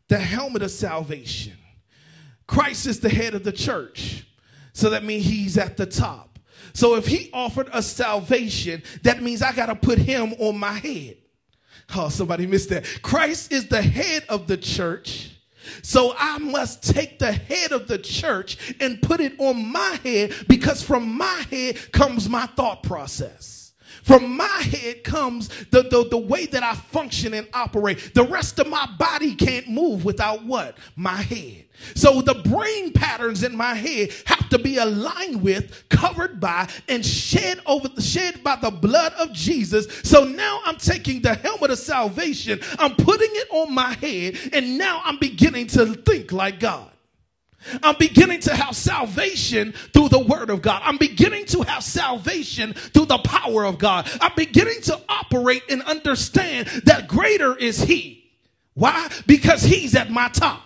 [0.09, 1.53] the helmet of salvation.
[2.47, 4.27] Christ is the head of the church.
[4.73, 6.37] So that means he's at the top.
[6.73, 10.73] So if he offered us salvation, that means I got to put him on my
[10.73, 11.17] head.
[11.93, 12.85] Oh, somebody missed that.
[13.01, 15.31] Christ is the head of the church.
[15.81, 20.33] So I must take the head of the church and put it on my head
[20.47, 23.73] because from my head comes my thought process.
[24.03, 28.13] From my head comes the, the, the way that I function and operate.
[28.13, 30.77] The rest of my body can't move without what?
[30.95, 31.64] My head.
[31.93, 37.05] So the brain patterns in my head have to be aligned with, covered by, and
[37.05, 39.87] shed over shed by the blood of Jesus.
[40.03, 44.77] So now I'm taking the helmet of salvation, I'm putting it on my head, and
[44.77, 46.91] now I'm beginning to think like God.
[47.81, 50.81] I'm beginning to have salvation through the word of God.
[50.83, 54.09] I'm beginning to have salvation through the power of God.
[54.21, 58.31] I'm beginning to operate and understand that greater is He.
[58.73, 59.09] Why?
[59.25, 60.61] Because He's at my top.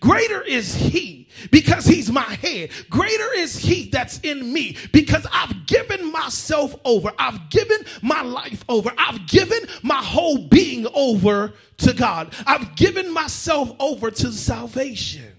[0.00, 2.70] Greater is He because He's my head.
[2.88, 7.12] Greater is He that's in me because I've given myself over.
[7.18, 8.92] I've given my life over.
[8.98, 12.34] I've given my whole being over to God.
[12.46, 15.32] I've given myself over to salvation.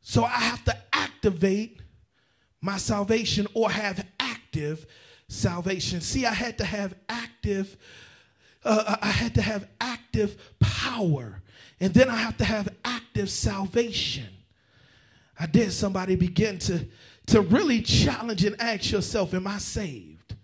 [0.00, 1.80] So I have to activate
[2.60, 4.86] my salvation or have active
[5.28, 6.00] salvation.
[6.00, 7.76] See, I had to have active,
[8.64, 11.42] uh, I had to have active power.
[11.82, 14.28] And then I have to have active salvation.
[15.36, 16.86] I did somebody begin to,
[17.26, 20.36] to really challenge and ask yourself, Am I saved?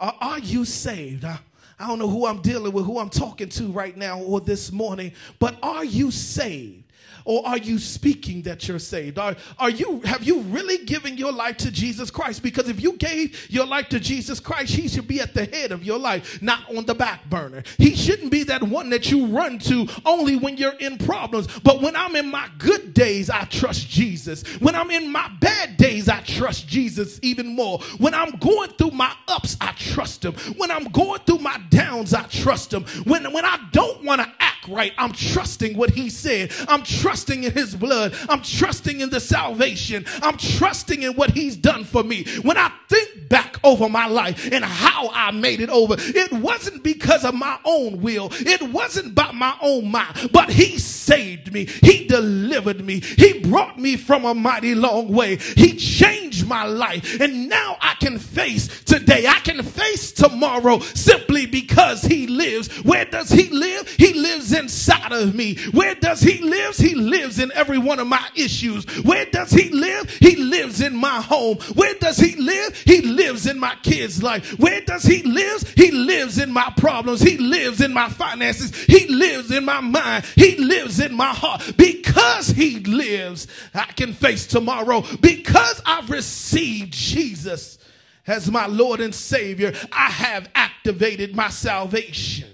[0.00, 1.26] Are, are you saved?
[1.26, 1.38] I,
[1.78, 4.72] I don't know who I'm dealing with, who I'm talking to right now or this
[4.72, 6.81] morning, but are you saved?
[7.24, 9.18] Or are you speaking that you're saved?
[9.18, 12.42] Are, are you have you really given your life to Jesus Christ?
[12.42, 15.72] Because if you gave your life to Jesus Christ, he should be at the head
[15.72, 17.62] of your life, not on the back burner.
[17.78, 21.48] He shouldn't be that one that you run to only when you're in problems.
[21.60, 24.42] But when I'm in my good days, I trust Jesus.
[24.60, 27.78] When I'm in my bad days, I trust Jesus even more.
[27.98, 30.34] When I'm going through my ups, I trust him.
[30.56, 32.84] When I'm going through my downs, I trust him.
[33.04, 36.52] When when I don't want to act act right, I'm trusting what he said.
[36.68, 38.14] I'm trusting in his blood.
[38.28, 40.04] I'm trusting in the salvation.
[40.22, 42.24] I'm trusting in what he's done for me.
[42.42, 46.82] When I think back over my life and how I made it over, it wasn't
[46.82, 48.28] because of my own will.
[48.32, 51.66] It wasn't by my own mind, but he saved me.
[51.66, 53.00] He delivered me.
[53.00, 55.36] He brought me from a mighty long way.
[55.36, 57.20] He changed my life.
[57.20, 59.26] And now I can face today.
[59.26, 62.68] I can face tomorrow simply because he lives.
[62.82, 63.88] Where does he live?
[63.88, 65.56] He lives inside of me.
[65.72, 66.76] Where does he live?
[66.76, 68.84] He lives in every one of my issues.
[69.02, 70.10] Where does he live?
[70.10, 71.58] He lives in my home.
[71.74, 72.76] Where does he live?
[72.76, 74.58] He lives in my kids' life.
[74.58, 75.62] Where does he live?
[75.76, 77.20] He lives in my problems.
[77.20, 78.74] He lives in my finances.
[78.74, 80.24] He lives in my mind.
[80.36, 81.74] He lives in my heart.
[81.76, 85.04] Because he lives, I can face tomorrow.
[85.20, 87.78] Because I've received Jesus
[88.26, 92.51] as my Lord and Savior, I have activated my salvation.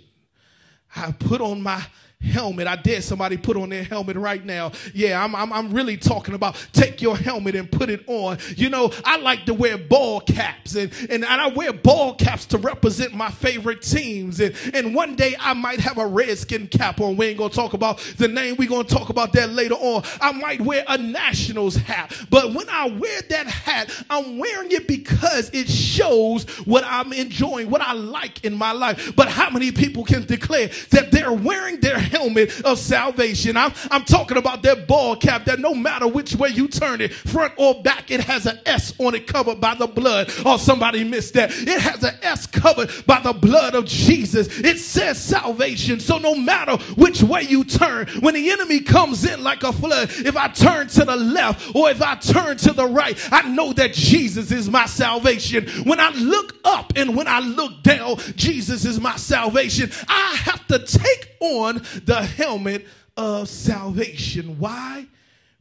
[0.97, 1.85] I put on my
[2.21, 2.67] helmet.
[2.67, 4.73] I dare somebody put on their helmet right now.
[4.93, 8.39] Yeah, I'm, I'm, I'm really talking about take your helmet and put it on.
[8.57, 12.47] You know, I like to wear ball caps and, and, and I wear ball caps
[12.47, 14.41] to represent my favorite teams.
[14.41, 17.17] And, and one day I might have a redskin cap on.
[17.17, 18.57] We ain't going to talk about the name.
[18.59, 20.03] We're going to talk about that later on.
[20.21, 22.13] I might wear a Nationals hat.
[22.31, 27.71] But when I wear that hat, I'm wearing it because it shows what I'm enjoying,
[27.71, 29.15] what I like in my life.
[29.15, 33.57] But how many people can declare that they're wearing their helmet of salvation?
[33.57, 37.13] I'm, I'm talking about that ball cap that no matter which way you turn it,
[37.13, 40.33] front or back, it has an S on it covered by the blood.
[40.45, 41.51] Oh, somebody missed that.
[41.53, 44.49] It has an S covered by the blood of Jesus.
[44.59, 46.01] It says salvation.
[46.01, 50.11] So no matter which way you turn, when the enemy comes in like a flood,
[50.11, 53.73] if I turn to the left or if I turn to the right, I know
[53.75, 55.67] that Jesus is my salvation.
[55.85, 59.91] When I look up and when I look down, Jesus is my salvation.
[60.09, 62.87] I have to take on the helmet
[63.17, 64.59] of salvation.
[64.59, 65.07] Why?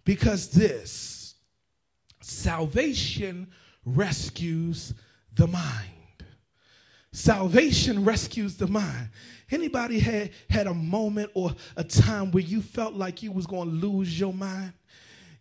[0.04, 1.36] Because this
[2.22, 3.48] salvation
[3.86, 4.94] rescues
[5.34, 5.92] the mind.
[7.12, 9.10] Salvation rescues the mind.
[9.50, 13.70] Anybody had had a moment or a time where you felt like you was going
[13.70, 14.74] to lose your mind?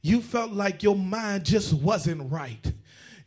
[0.00, 2.72] You felt like your mind just wasn't right.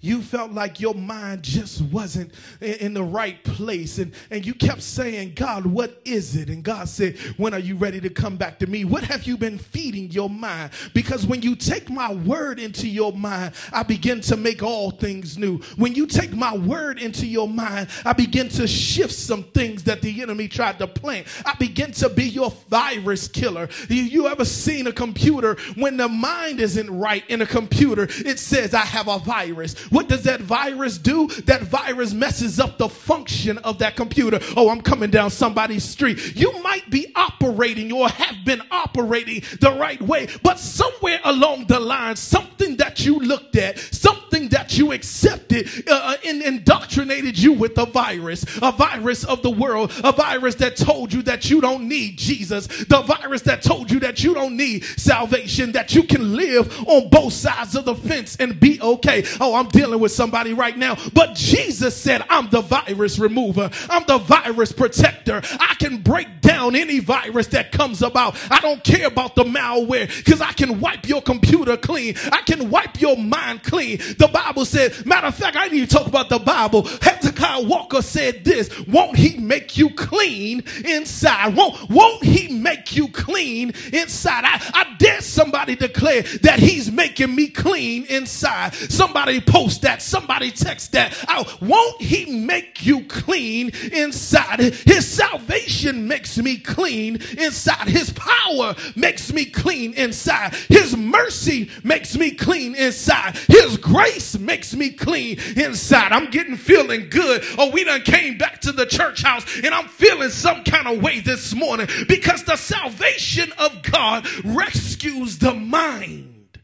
[0.01, 3.97] You felt like your mind just wasn't in, the right place.
[3.97, 6.47] And, and you kept saying, God, what is it?
[6.47, 8.85] And God said, When are you ready to come back to me?
[8.85, 10.71] What have you been feeding your mind?
[10.93, 15.37] Because when you take my word into your mind, I begin to make all things
[15.37, 15.57] new.
[15.75, 20.01] When you take my word into your mind, I begin to shift some things that
[20.01, 21.27] the enemy tried to plant.
[21.45, 23.67] I begin to be your virus killer.
[23.89, 28.07] You, you ever seen a computer when the mind isn't right in a computer?
[28.09, 29.75] It says, I have a virus.
[29.89, 31.27] What does that virus do?
[31.45, 34.39] That virus messes up the function of that computer.
[34.55, 36.35] Oh, I'm coming down somebody's street.
[36.35, 41.79] You might be operating or have been operating the right way, but somewhere along the
[41.79, 47.77] line, something that you looked at, something that you accepted, uh, and indoctrinated you with
[47.77, 51.87] a virus, a virus of the world, a virus that told you that you don't
[51.87, 56.35] need Jesus, the virus that told you that you don't need salvation, that you can
[56.35, 59.23] live on both sides of the fence and be okay.
[59.39, 60.97] Oh, I'm dealing with somebody right now.
[61.13, 63.69] But Jesus said, I'm the virus remover.
[63.89, 65.41] I'm the virus protector.
[65.57, 68.37] I can break down any virus that comes about.
[68.51, 72.15] I don't care about the malware because I can wipe your computer clean.
[72.29, 73.99] I can wipe your mind clean.
[73.99, 76.85] The Bible said, matter of fact, I need to talk about the Bible.
[77.01, 81.55] Hezekiah Walker said this, won't he make you clean inside?
[81.55, 84.43] Won't, won't he make you clean inside?
[84.43, 88.73] I, I dare somebody declare that he's making me clean inside.
[88.73, 90.01] Somebody post that.
[90.01, 91.61] Somebody text that out.
[91.61, 94.59] Won't he make you clean inside?
[94.59, 97.87] His salvation makes me clean inside.
[97.87, 100.53] His power makes me clean inside.
[100.67, 103.37] His mercy makes me clean inside.
[103.47, 106.11] His grace makes me clean inside.
[106.11, 107.43] I'm getting feeling good.
[107.57, 111.01] Oh, we done came back to the church house and I'm feeling some kind of
[111.01, 116.59] way this morning because the salvation of God rescues the mind.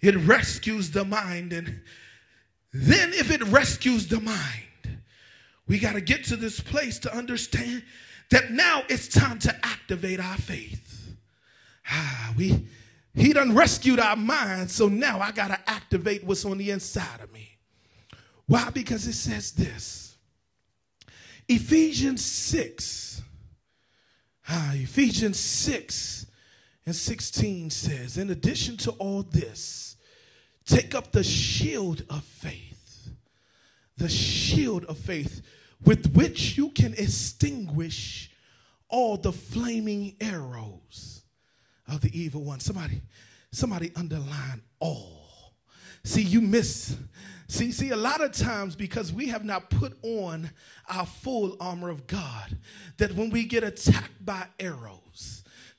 [0.00, 1.80] It rescues the mind and
[2.72, 4.98] then, if it rescues the mind,
[5.66, 7.82] we got to get to this place to understand
[8.30, 11.14] that now it's time to activate our faith.
[11.88, 12.66] Ah, we
[13.14, 17.20] he done rescued our mind, so now I got to activate what's on the inside
[17.20, 17.58] of me.
[18.46, 18.70] Why?
[18.70, 20.16] Because it says this.
[21.48, 23.22] Ephesians 6.
[24.48, 26.26] Ah, Ephesians 6
[26.86, 29.81] and 16 says, in addition to all this,
[30.64, 33.10] Take up the shield of faith,
[33.96, 35.42] the shield of faith
[35.84, 38.30] with which you can extinguish
[38.88, 41.22] all the flaming arrows
[41.88, 42.60] of the evil one.
[42.60, 43.02] Somebody,
[43.50, 45.54] somebody underline all.
[46.04, 46.96] See, you miss.
[47.48, 50.50] See, see, a lot of times because we have not put on
[50.88, 52.56] our full armor of God,
[52.96, 55.01] that when we get attacked by arrows,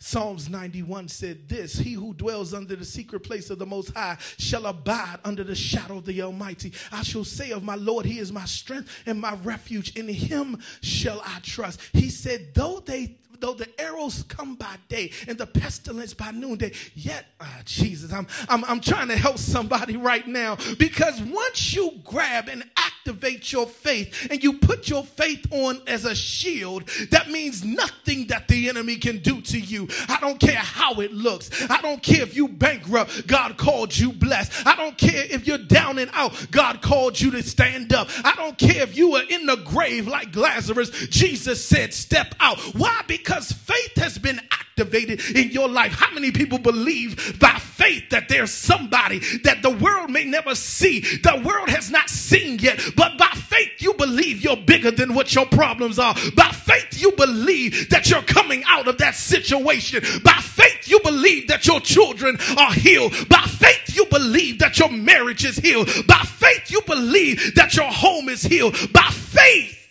[0.03, 4.17] Psalms 91 said this He who dwells under the secret place of the Most High
[4.37, 6.73] shall abide under the shadow of the Almighty.
[6.91, 9.95] I shall say of my Lord, He is my strength and my refuge.
[9.95, 11.79] In Him shall I trust.
[11.93, 16.73] He said, Though they though the arrows come by day and the pestilence by noonday,
[16.95, 21.99] yet, ah, Jesus, I'm, I'm, I'm trying to help somebody right now because once you
[22.03, 22.63] grab and
[23.03, 28.27] activate your faith and you put your faith on as a shield, that means nothing
[28.27, 29.89] that the enemy can do to you.
[30.07, 31.49] I don't care how it looks.
[31.69, 34.65] I don't care if you bankrupt, God called you blessed.
[34.65, 38.07] I don't care if you're down and out, God called you to stand up.
[38.23, 42.57] I don't care if you are in the grave like Lazarus, Jesus said, step out.
[42.73, 43.01] Why?
[43.07, 44.39] Because faith has been
[44.77, 45.93] activated in your life.
[45.93, 50.99] How many people believe by faith that there's somebody that the world may never see,
[50.99, 55.35] the world has not seen yet, but by faith you believe you're bigger than what
[55.35, 56.15] your problems are.
[56.35, 60.03] By faith you believe that you're coming out of that situation.
[60.23, 63.13] By faith you believe that your children are healed.
[63.29, 65.87] By faith you believe that your marriage is healed.
[66.07, 68.75] By faith you believe that your home is healed.
[68.91, 69.82] By faith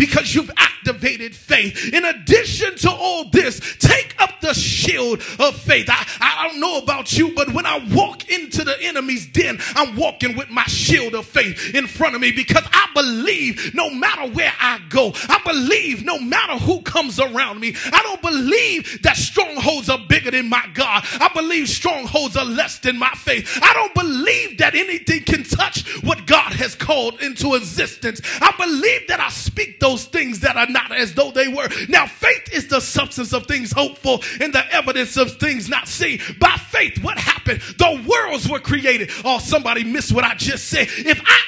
[0.00, 1.92] because you've activated faith.
[1.92, 5.86] In addition to all this, take up the shield of faith.
[5.90, 9.96] I, I don't know about you, but when I walk into the enemy's den, I'm
[9.96, 14.32] walking with my shield of faith in front of me because I believe no matter
[14.32, 19.18] where I go, I believe no matter who comes around me, I don't believe that
[19.18, 21.04] strongholds are bigger than my God.
[21.20, 23.58] I believe strongholds are less than my faith.
[23.62, 28.22] I don't believe that anything can touch what God has called into existence.
[28.40, 31.68] I believe that I speak those those things that are not as though they were.
[31.88, 35.88] Now, faith is the substance of things hoped for and the evidence of things not
[35.88, 36.20] seen.
[36.38, 37.60] By faith, what happened?
[37.60, 39.10] The worlds were created.
[39.24, 40.86] Oh, somebody missed what I just said.
[40.90, 41.40] If I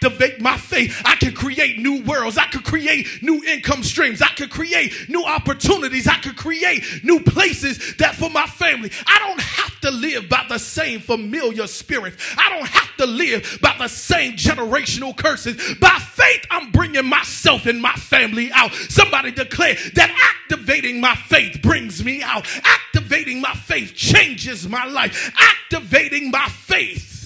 [0.00, 2.38] activate my faith, I can create new worlds.
[2.38, 4.22] I could create new income streams.
[4.22, 6.06] I could create new opportunities.
[6.06, 8.92] I could create new places that for my family.
[9.06, 12.16] I don't have to live by the same familiar spirits.
[12.36, 15.56] I don't have to live by the same generational curses.
[15.80, 18.72] By faith, I'm bringing myself and my family out.
[18.72, 22.46] Somebody declare that activating my faith brings me out.
[22.62, 25.32] Activating my faith changes my life.
[25.36, 27.17] Activating my faith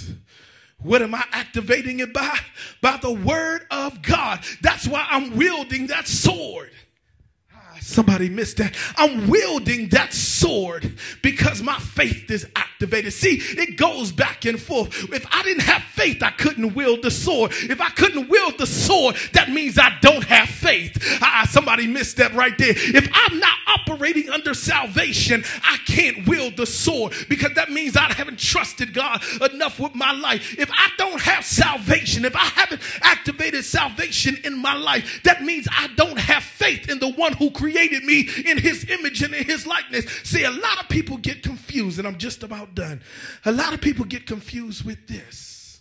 [0.83, 2.39] what am I activating it by?
[2.81, 4.41] By the word of God.
[4.61, 6.71] That's why I'm wielding that sword.
[7.83, 8.77] Somebody missed that.
[8.97, 13.13] I'm wielding that sword because my faith is activated.
[13.13, 15.13] See, it goes back and forth.
[15.13, 17.51] If I didn't have faith, I couldn't wield the sword.
[17.53, 20.97] If I couldn't wield the sword, that means I don't have faith.
[21.21, 22.73] Ah, somebody missed that right there.
[22.75, 28.13] If I'm not operating under salvation, I can't wield the sword because that means I
[28.13, 29.23] haven't trusted God
[29.53, 30.55] enough with my life.
[30.57, 35.67] If I don't have salvation, if I haven't activated salvation in my life, that means
[35.71, 39.35] I don't have faith in the one who created created me in his image and
[39.35, 40.07] in his likeness.
[40.25, 43.03] See, a lot of people get confused, and I'm just about done.
[43.45, 45.81] A lot of people get confused with this.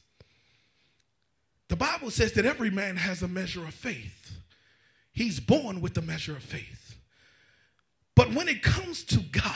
[1.68, 4.34] The Bible says that every man has a measure of faith,
[5.14, 6.98] he's born with the measure of faith.
[8.16, 9.56] But when it comes to God,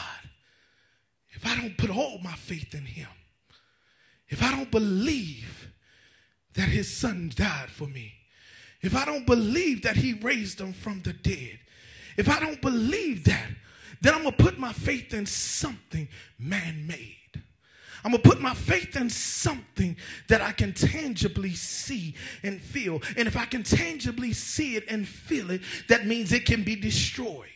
[1.32, 3.10] if I don't put all my faith in him,
[4.30, 5.70] if I don't believe
[6.54, 8.14] that his son died for me,
[8.82, 11.60] if I don't believe that he raised him from the dead,
[12.18, 13.50] if I don't believe that,
[14.02, 16.08] then I'm going to put my faith in something
[16.38, 17.16] man made.
[18.04, 19.98] I'm going to put my faith in something
[20.28, 22.14] that I can tangibly see
[22.44, 23.02] and feel.
[23.18, 26.76] And if I can tangibly see it and feel it, that means it can be
[26.76, 27.50] destroyed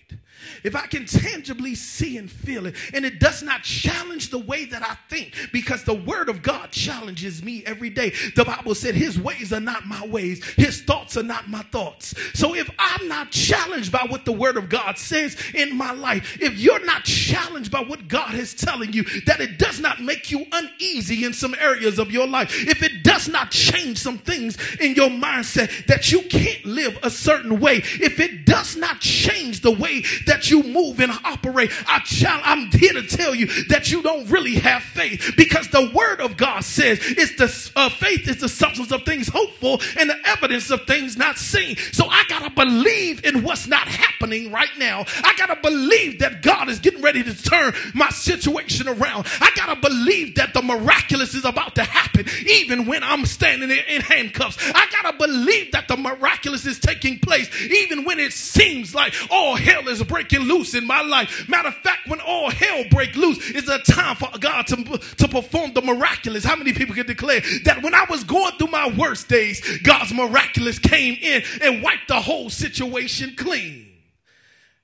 [0.64, 4.66] if I can tangibly see and feel it, and it does not challenge the way
[4.66, 8.14] that I think, because the word of God challenges me every day.
[8.36, 12.14] The Bible said, His ways are not my ways, His thoughts are not my thoughts.
[12.34, 16.38] So if I'm not challenged by what the word of God says in my life,
[16.41, 20.32] if you're not challenged by what God is telling you, that it does not make
[20.32, 24.57] you uneasy in some areas of your life, if it does not change some things
[24.80, 29.62] in your mindset that you can't live a certain way, if it does not change
[29.62, 31.72] the way that you move and operate.
[31.88, 32.02] I
[32.43, 36.38] I'm here to tell you that you don't really have faith because the word of
[36.38, 40.18] God says it's the uh, faith is the substance of things hoped for and the
[40.26, 41.78] evidence of things not seen.
[41.91, 45.06] So I gotta believe in what's not happening right now.
[45.24, 49.28] I gotta believe that God is getting ready to turn my situation around.
[49.39, 53.84] I gotta believe that the miraculous is about to happen even when I'm standing there
[53.88, 54.58] in handcuffs.
[54.74, 59.14] I got to believe that the miraculous is taking place even when it seems like
[59.30, 61.47] all hell is breaking loose in my life.
[61.49, 64.75] Matter of fact, when all hell break loose, it's a time for God to,
[65.17, 66.43] to perform the miraculous.
[66.43, 70.13] How many people can declare that when I was going through my worst days, God's
[70.13, 73.87] miraculous came in and wiped the whole situation clean?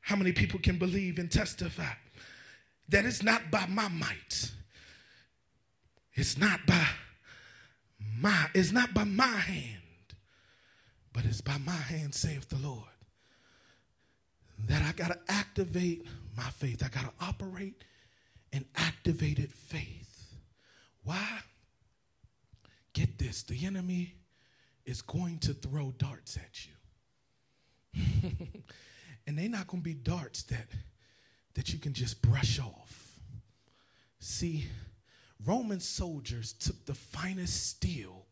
[0.01, 1.93] How many people can believe and testify
[2.89, 4.51] that it's not by my might?
[6.13, 6.87] It's not by
[8.21, 9.81] my, it's not by my hand,
[11.11, 12.83] but it's by my hand, saith the Lord.
[14.67, 16.83] That I gotta activate my faith.
[16.83, 17.83] I gotta operate
[18.51, 20.35] in activated faith.
[21.03, 21.39] Why?
[22.93, 24.15] Get this, the enemy
[24.85, 28.01] is going to throw darts at you.
[29.27, 30.67] and they're not going to be darts that
[31.55, 33.19] that you can just brush off.
[34.19, 34.67] See,
[35.45, 38.25] Roman soldiers took the finest steel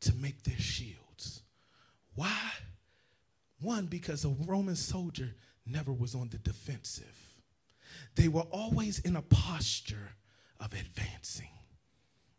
[0.00, 1.42] to make their shields.
[2.14, 2.50] Why?
[3.62, 5.34] One, because a Roman soldier
[5.64, 7.16] never was on the defensive.
[8.16, 10.16] They were always in a posture
[10.60, 11.48] of advancing.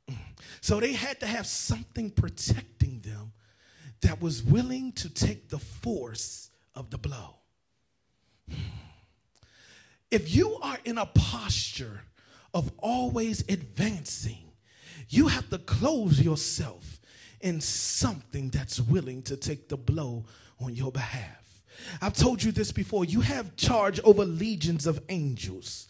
[0.09, 0.17] Mm.
[0.61, 3.31] So they had to have something protecting them
[4.01, 7.37] that was willing to take the force of the blow.
[10.11, 12.01] If you are in a posture
[12.53, 14.51] of always advancing,
[15.09, 16.99] you have to close yourself
[17.41, 20.25] in something that's willing to take the blow
[20.63, 21.42] on your behalf.
[22.01, 23.05] I've told you this before.
[23.05, 25.87] You have charge over legions of angels.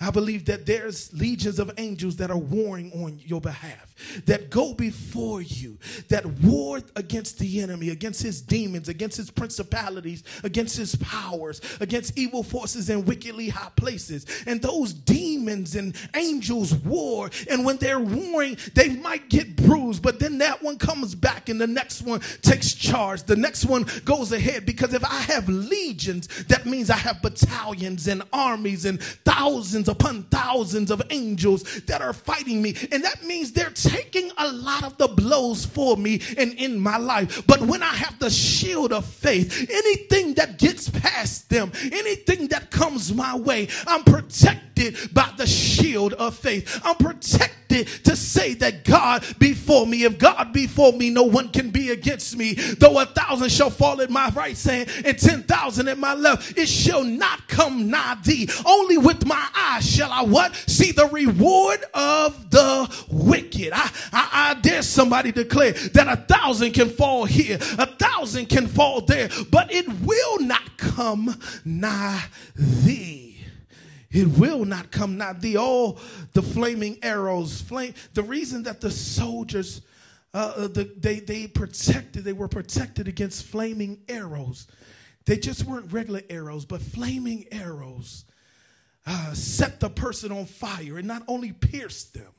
[0.00, 3.94] I believe that there's legions of angels that are warring on your behalf,
[4.26, 10.24] that go before you, that war against the enemy, against his demons, against his principalities,
[10.42, 14.26] against his powers, against evil forces in wickedly high places.
[14.46, 17.30] And those demons and angels war.
[17.48, 21.60] And when they're warring, they might get bruised, but then that one comes back and
[21.60, 23.22] the next one takes charge.
[23.24, 28.08] The next one goes ahead because if I have legions, that means I have battalions
[28.08, 32.74] and armies and thousands upon thousands of angels that are fighting me.
[32.92, 36.96] And that means they're taking a lot of the blows for me and in my
[36.96, 37.46] life.
[37.46, 42.70] But when I have the shield of faith, anything that gets past them, anything that
[42.70, 46.80] comes my way, I'm protected by the shield of faith.
[46.84, 47.56] I'm protected
[48.04, 50.04] to say that God before me.
[50.04, 52.54] If God before me, no one can be against me.
[52.54, 56.58] Though a thousand shall fall at my right hand and ten thousand at my left,
[56.58, 58.48] it shall not come nigh thee.
[58.64, 60.54] Only with my eyes shall I what?
[60.54, 63.72] See the reward of the wicked.
[63.72, 68.66] I, I, I dare somebody declare that a thousand can fall here, a thousand can
[68.66, 71.34] fall there, but it will not come
[71.64, 73.44] nigh thee.
[74.10, 75.56] It will not come nigh thee.
[75.56, 75.98] All
[76.32, 77.94] the flaming arrows, flame.
[78.14, 79.82] The reason that the soldiers,
[80.32, 84.68] uh, the, they they protected, they were protected against flaming arrows.
[85.26, 88.24] They just weren't regular arrows, but flaming arrows
[89.04, 92.32] uh, set the person on fire and not only pierced them,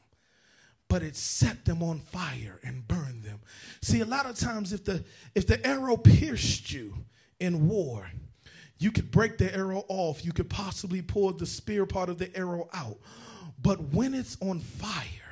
[0.90, 3.40] but it set them on fire and burned them.
[3.82, 5.04] See, a lot of times if the
[5.36, 6.94] if the arrow pierced you
[7.40, 8.10] in war,
[8.80, 10.24] you could break the arrow off.
[10.26, 12.98] You could possibly pull the spear part of the arrow out.
[13.62, 15.27] But when it's on fire,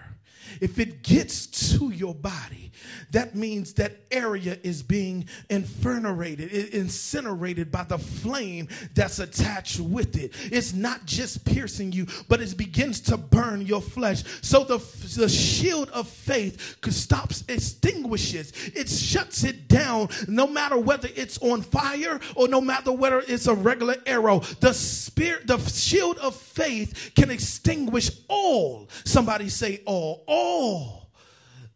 [0.62, 2.72] if it gets to your body,
[3.12, 10.34] that means that area is being infernated, incinerated by the flame that's attached with it.
[10.52, 14.24] It's not just piercing you, but it begins to burn your flesh.
[14.42, 14.78] So the,
[15.18, 21.62] the shield of faith stops, extinguishes, it shuts it down, no matter whether it's on
[21.62, 24.40] fire or no matter whether it's a regular arrow.
[24.60, 28.90] The spirit, the shield of faith can extinguish all.
[29.04, 30.35] Somebody say all, all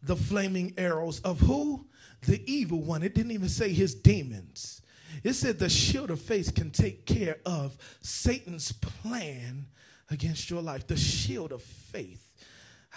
[0.02, 1.86] the flaming arrows of who?
[2.22, 3.02] The evil one.
[3.02, 4.82] It didn't even say his demons.
[5.22, 9.66] It said the shield of faith can take care of Satan's plan
[10.10, 10.86] against your life.
[10.86, 12.29] The shield of faith.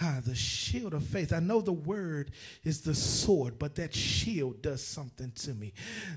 [0.00, 1.32] Ah, the shield of faith.
[1.32, 2.32] I know the word
[2.64, 5.72] is the sword, but that shield does something to me.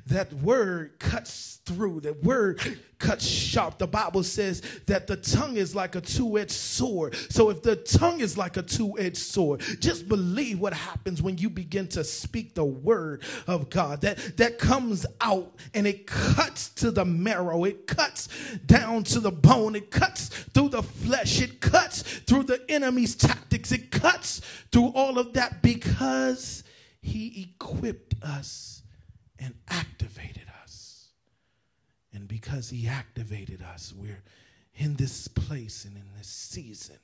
[0.08, 2.60] That word cuts through, that word
[2.98, 3.78] cuts sharp.
[3.78, 7.16] The Bible says that the tongue is like a two edged sword.
[7.30, 11.38] So if the tongue is like a two edged sword, just believe what happens when
[11.38, 14.02] you begin to speak the word of God.
[14.02, 18.30] That, that comes out and it cuts to the marrow, it cuts
[18.66, 23.67] down to the bone, it cuts through the flesh, it cuts through the enemy's tactics,
[23.72, 24.42] it cuts
[24.72, 26.64] through all of that because
[27.02, 28.82] he equipped us
[29.40, 31.10] and activated us.
[32.14, 34.24] And because he activated us, we're
[34.76, 36.98] in this place and in this season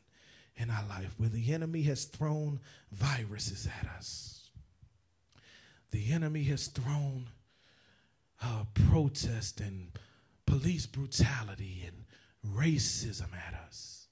[0.55, 2.59] in our life where the enemy has thrown
[2.91, 4.49] viruses at us.
[5.91, 7.29] The enemy has thrown
[8.41, 9.91] uh, protest and
[10.45, 14.02] police brutality and racism at us.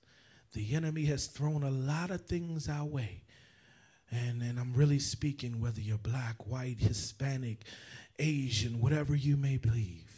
[0.54, 3.24] The enemy has thrown a lot of things our way.
[4.12, 7.64] And, and I'm really speaking whether you're black, white, Hispanic,
[8.20, 10.12] Asian, whatever you may believe,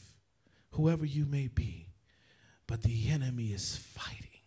[0.71, 1.89] whoever you may be.
[2.65, 4.41] But the enemy is fighting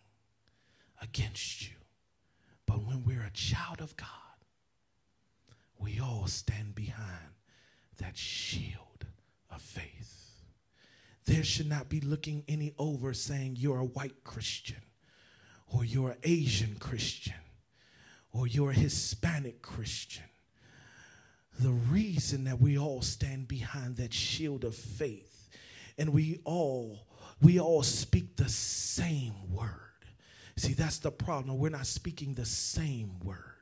[1.01, 1.75] against you.
[2.65, 4.09] But when we're a child of God,
[5.79, 7.35] we all stand behind
[7.99, 9.05] that shield
[9.49, 10.41] of faith.
[11.25, 14.81] There should not be looking any over saying you're a white Christian
[15.73, 17.33] or you're an Asian Christian
[18.31, 20.23] or you're Hispanic Christian.
[21.59, 25.49] The reason that we all stand behind that shield of faith
[25.97, 27.07] and we all
[27.41, 29.71] we all speak the same word.
[30.55, 31.57] See, that's the problem.
[31.59, 33.56] We're not speaking the same word.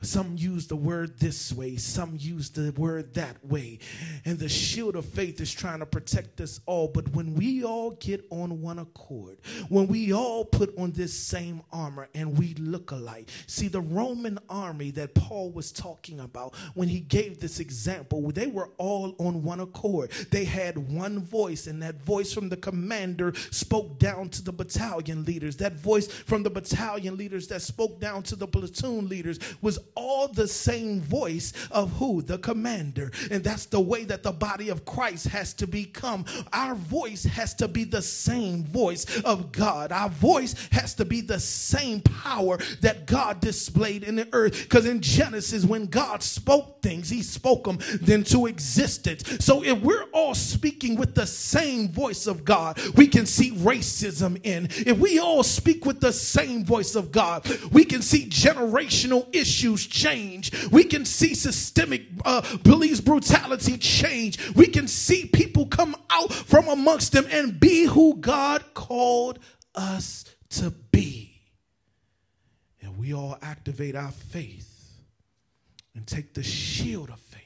[0.00, 3.80] Some use the word this way, some use the word that way.
[4.24, 6.86] And the shield of faith is trying to protect us all.
[6.86, 9.38] But when we all get on one accord,
[9.68, 14.38] when we all put on this same armor and we look alike, see, the Roman
[14.48, 19.42] army that Paul was talking about when he gave this example, they were all on
[19.42, 20.10] one accord.
[20.30, 25.24] They had one voice, and that voice from the commander spoke down to the battalion
[25.24, 25.56] leaders.
[25.56, 30.28] That voice from the battalion leaders that spoke down to the platoon leaders was all
[30.28, 32.22] the same voice of who?
[32.22, 33.10] The commander.
[33.30, 36.24] And that's the way that the body of Christ has to become.
[36.52, 39.92] Our voice has to be the same voice of God.
[39.92, 44.62] Our voice has to be the same power that God displayed in the earth.
[44.62, 49.44] Because in Genesis, when God spoke things, he spoke them then to existence.
[49.44, 54.40] So if we're all speaking with the same voice of God, we can see racism
[54.44, 54.68] in.
[54.70, 59.77] If we all speak with the same voice of God, we can see generational issues
[59.86, 60.52] change.
[60.70, 64.54] We can see systemic uh, police brutality change.
[64.54, 69.38] We can see people come out from amongst them and be who God called
[69.74, 71.42] us to be.
[72.80, 74.74] And we all activate our faith
[75.94, 77.42] and take the shield of faith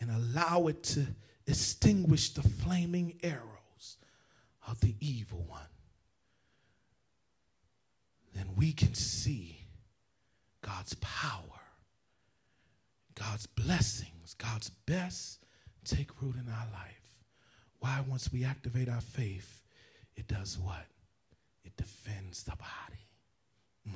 [0.00, 1.06] and allow it to
[1.46, 3.96] extinguish the flaming arrows
[4.66, 5.60] of the evil one.
[8.34, 9.59] Then we can see
[10.62, 11.60] God's power,
[13.14, 15.44] God's blessings, God's best
[15.84, 17.24] take root in our life.
[17.78, 19.62] Why, once we activate our faith,
[20.16, 20.86] it does what?
[21.64, 23.00] It defends the body.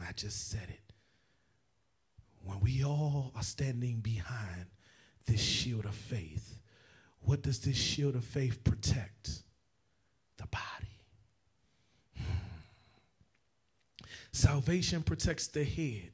[0.06, 0.92] I just said it.
[2.44, 4.66] When we all are standing behind
[5.26, 6.60] this shield of faith,
[7.20, 9.42] what does this shield of faith protect?
[10.36, 10.98] The body.
[12.16, 12.22] Hmm.
[14.32, 16.10] Salvation protects the head.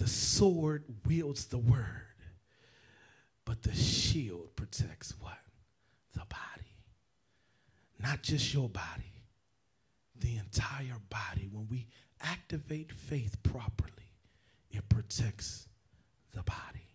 [0.00, 2.06] The sword wields the word,
[3.44, 5.36] but the shield protects what?
[6.14, 6.78] The body.
[7.98, 9.12] Not just your body,
[10.18, 11.50] the entire body.
[11.52, 11.86] When we
[12.22, 14.14] activate faith properly,
[14.70, 15.68] it protects
[16.32, 16.88] the body.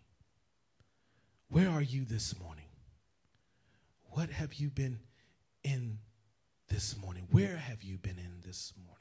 [1.50, 2.70] Where are you this morning?
[4.10, 4.98] What have you been
[5.64, 6.00] in
[6.70, 7.28] this morning?
[7.30, 8.96] Where have you been in this morning?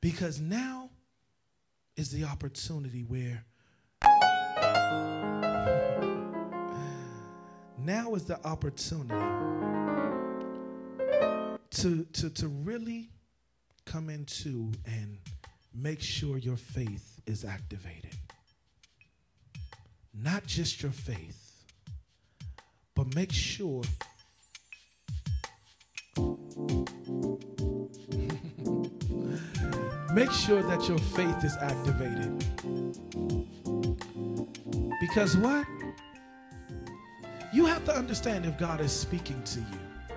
[0.00, 0.90] Because now
[1.96, 3.44] is the opportunity where
[7.78, 9.14] now is the opportunity
[11.70, 13.10] to, to, to really
[13.84, 15.18] come into and
[15.74, 18.14] make sure your faith is activated.
[20.14, 21.64] Not just your faith,
[22.94, 23.82] but make sure
[30.12, 32.44] make sure that your faith is activated.
[35.00, 35.66] Because what?
[37.52, 40.14] You have to understand if God is speaking to you.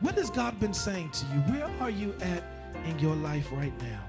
[0.00, 1.40] What has God been saying to you?
[1.52, 2.42] Where are you at
[2.86, 4.02] in your life right now?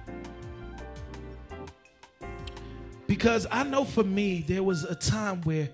[3.08, 5.70] Because I know for me, there was a time where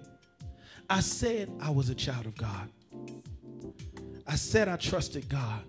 [0.89, 2.70] I said I was a child of God.
[4.28, 5.64] I said I trusted God.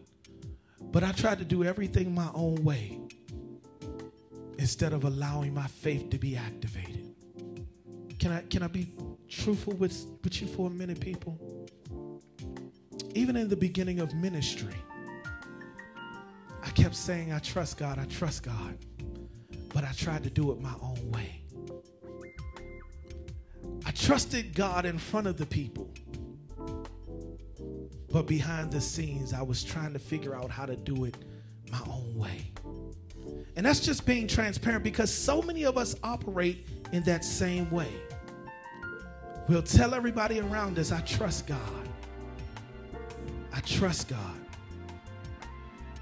[0.95, 3.01] But I tried to do everything my own way
[4.59, 7.13] instead of allowing my faith to be activated.
[8.21, 8.93] Can I can I be
[9.29, 11.37] truthful with, with you for a minute, people?
[13.13, 14.77] Even in the beginning of ministry,
[16.63, 18.79] I kept saying, I trust God, I trust God.
[19.71, 21.43] But I tried to do it my own way.
[23.85, 25.91] I trusted God in front of the people.
[28.15, 31.17] But behind the scenes, I was trying to figure out how to do it
[31.73, 32.53] my own way.
[33.57, 37.89] And that's just being transparent because so many of us operate in that same way.
[39.49, 41.59] We'll tell everybody around us, I trust God.
[43.53, 44.37] I trust God.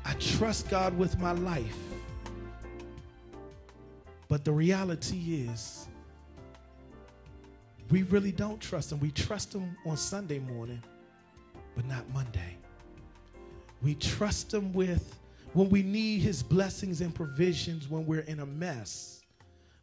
[0.05, 1.79] I trust God with my life.
[4.29, 5.89] But the reality is,
[7.89, 9.01] we really don't trust Him.
[9.01, 10.83] We trust Him on Sunday morning,
[11.75, 12.57] but not Monday.
[13.83, 15.19] We trust Him with
[15.53, 19.23] when we need His blessings and provisions when we're in a mess,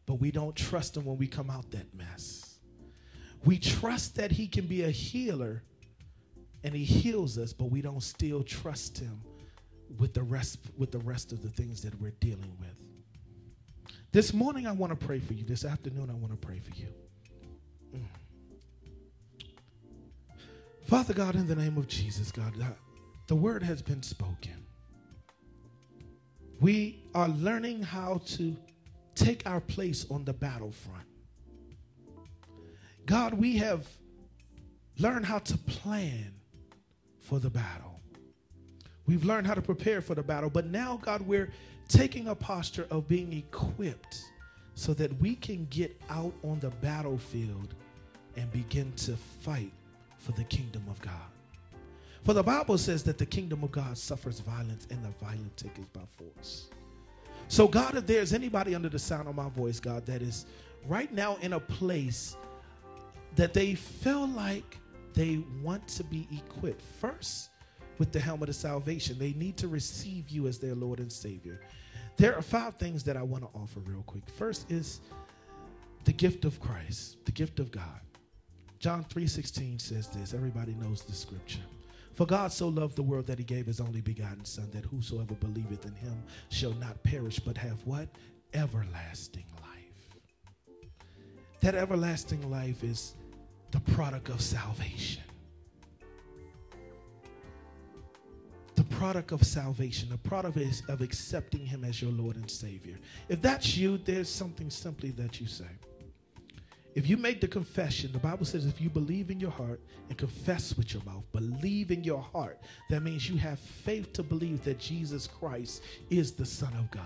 [0.05, 2.59] but we don't trust Him when we come out that mess.
[3.45, 5.63] We trust that He can be a healer
[6.63, 9.21] and He heals us, but we don't still trust Him
[9.97, 12.75] with the rest with the rest of the things that we're dealing with.
[14.11, 15.43] This morning I want to pray for you.
[15.43, 16.87] This afternoon I want to pray for you.
[17.95, 18.18] Mm.
[20.89, 22.51] Father God, in the name of Jesus, God,
[23.27, 24.65] the word has been spoken.
[26.59, 28.57] We are learning how to
[29.13, 31.05] take our place on the battlefront.
[33.05, 33.85] God, we have
[34.97, 36.33] learned how to plan
[37.19, 37.99] for the battle.
[39.05, 41.51] We've learned how to prepare for the battle, but now, God, we're
[41.87, 44.23] taking a posture of being equipped
[44.73, 47.75] so that we can get out on the battlefield
[48.35, 49.71] and begin to fight
[50.20, 51.13] for the kingdom of God.
[52.24, 55.78] For the Bible says that the kingdom of God suffers violence and the violent take
[55.78, 56.67] it by force.
[57.47, 60.45] So, God, if there's anybody under the sound of my voice, God, that is
[60.88, 62.36] right now in a place
[63.36, 64.78] that they feel like
[65.13, 67.49] they want to be equipped first
[67.97, 71.59] with the helmet of salvation, they need to receive you as their Lord and Savior.
[72.17, 74.30] There are five things that I want to offer real quick.
[74.30, 74.99] First is
[76.03, 77.99] the gift of Christ, the gift of God.
[78.80, 80.34] John 3:16 says this.
[80.34, 81.63] Everybody knows the scripture.
[82.15, 85.36] For God so loved the world that he gave his only begotten son that whosoever
[85.36, 88.09] believeth in him shall not perish but have what?
[88.53, 90.89] Everlasting life.
[91.61, 93.15] That everlasting life is
[93.71, 95.23] the product of salvation.
[98.80, 102.97] the product of salvation, the product is of accepting Him as your Lord and Savior.
[103.27, 105.65] If that's you, there's something simply that you say.
[106.95, 109.79] If you make the confession, the Bible says if you believe in your heart
[110.09, 112.59] and confess with your mouth, believe in your heart,
[112.89, 117.03] that means you have faith to believe that Jesus Christ is the Son of God.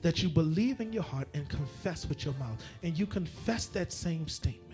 [0.00, 3.92] That you believe in your heart and confess with your mouth, and you confess that
[3.92, 4.64] same statement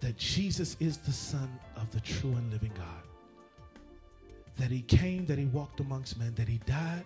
[0.00, 3.10] that Jesus is the Son of the true and living God
[4.60, 7.04] that he came, that he walked amongst men, that he died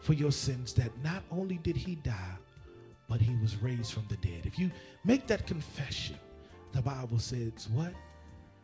[0.00, 2.36] for your sins, that not only did he die,
[3.08, 4.42] but he was raised from the dead.
[4.44, 4.70] If you
[5.04, 6.16] make that confession,
[6.72, 7.92] the Bible says what?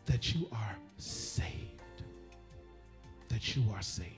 [0.07, 2.03] That you are saved.
[3.29, 4.11] That you are saved.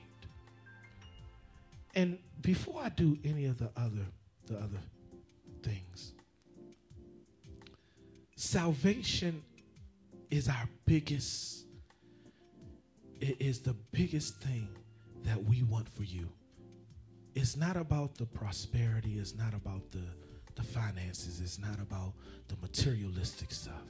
[1.95, 4.05] And before I do any of the other
[4.45, 4.79] the other
[5.63, 6.13] things,
[8.35, 9.41] salvation
[10.29, 11.65] is our biggest
[13.19, 14.69] it is the biggest thing
[15.23, 16.29] that we want for you.
[17.39, 20.01] It's not about the prosperity, it's not about the,
[20.55, 22.13] the finances, it's not about
[22.47, 23.85] the materialistic stuff.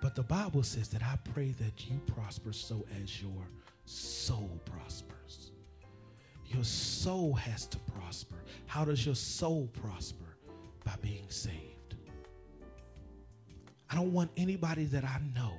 [0.00, 3.46] But the Bible says that I pray that you prosper so as your
[3.84, 5.50] soul prospers.
[6.46, 8.36] Your soul has to prosper.
[8.64, 10.38] How does your soul prosper?
[10.86, 11.96] By being saved.
[13.90, 15.52] I don't want anybody that I know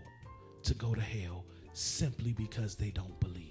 [0.64, 3.51] to go to hell simply because they don't believe.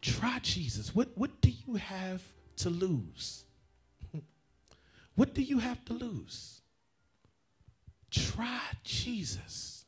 [0.00, 0.94] Try Jesus.
[0.94, 2.22] What, what do you have
[2.56, 3.44] to lose?
[5.14, 6.60] What do you have to lose?
[8.10, 9.86] Try Jesus.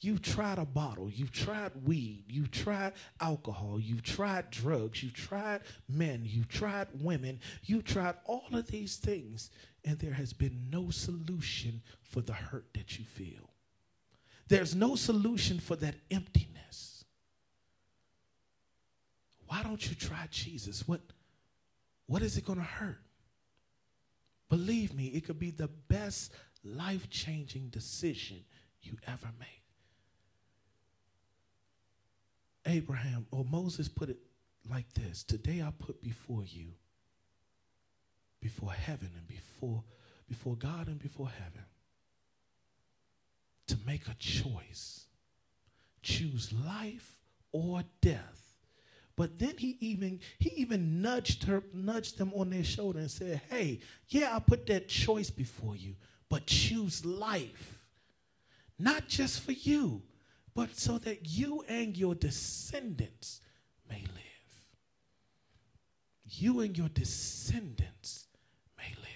[0.00, 1.10] You've tried a bottle.
[1.10, 2.24] You've tried weed.
[2.28, 3.80] You've tried alcohol.
[3.80, 5.02] You've tried drugs.
[5.02, 6.22] You've tried men.
[6.24, 7.40] You've tried women.
[7.64, 9.50] You've tried all of these things,
[9.84, 13.50] and there has been no solution for the hurt that you feel.
[14.46, 16.57] There's no solution for that emptiness.
[19.48, 20.86] Why don't you try Jesus?
[20.86, 21.00] What,
[22.06, 23.00] what is it going to hurt?
[24.48, 26.32] Believe me, it could be the best
[26.64, 28.44] life changing decision
[28.82, 29.48] you ever make.
[32.66, 34.18] Abraham or Moses put it
[34.70, 36.72] like this Today I put before you,
[38.40, 39.82] before heaven and before,
[40.28, 41.64] before God and before heaven,
[43.68, 45.06] to make a choice
[46.02, 47.16] choose life
[47.52, 48.47] or death
[49.18, 53.42] but then he even he even nudged her nudged them on their shoulder and said
[53.50, 55.94] hey yeah i put that choice before you
[56.28, 57.78] but choose life.
[58.78, 60.02] Not just for you
[60.54, 63.40] but so that you and your descendants
[63.88, 64.64] may live.
[66.24, 68.26] You and your descendants
[68.76, 69.06] may live.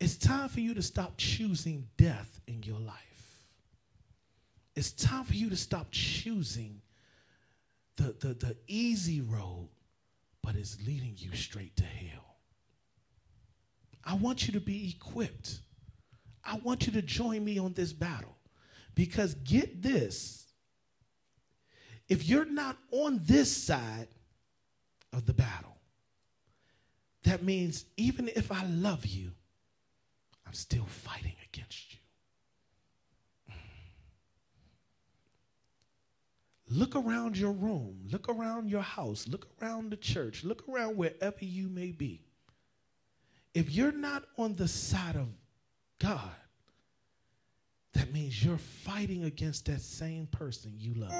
[0.00, 3.44] It's time for you to stop choosing death in your life.
[4.76, 6.80] It's time for you to stop choosing
[8.02, 9.68] the, the, the easy road,
[10.42, 12.36] but it's leading you straight to hell.
[14.04, 15.60] I want you to be equipped.
[16.44, 18.36] I want you to join me on this battle.
[18.94, 20.42] Because get this
[22.08, 24.08] if you're not on this side
[25.14, 25.78] of the battle,
[27.22, 29.30] that means even if I love you,
[30.46, 32.00] I'm still fighting against you.
[36.74, 41.44] Look around your room, look around your house, look around the church, look around wherever
[41.44, 42.22] you may be.
[43.52, 45.28] If you're not on the side of
[45.98, 46.30] God,
[47.92, 51.12] that means you're fighting against that same person you love.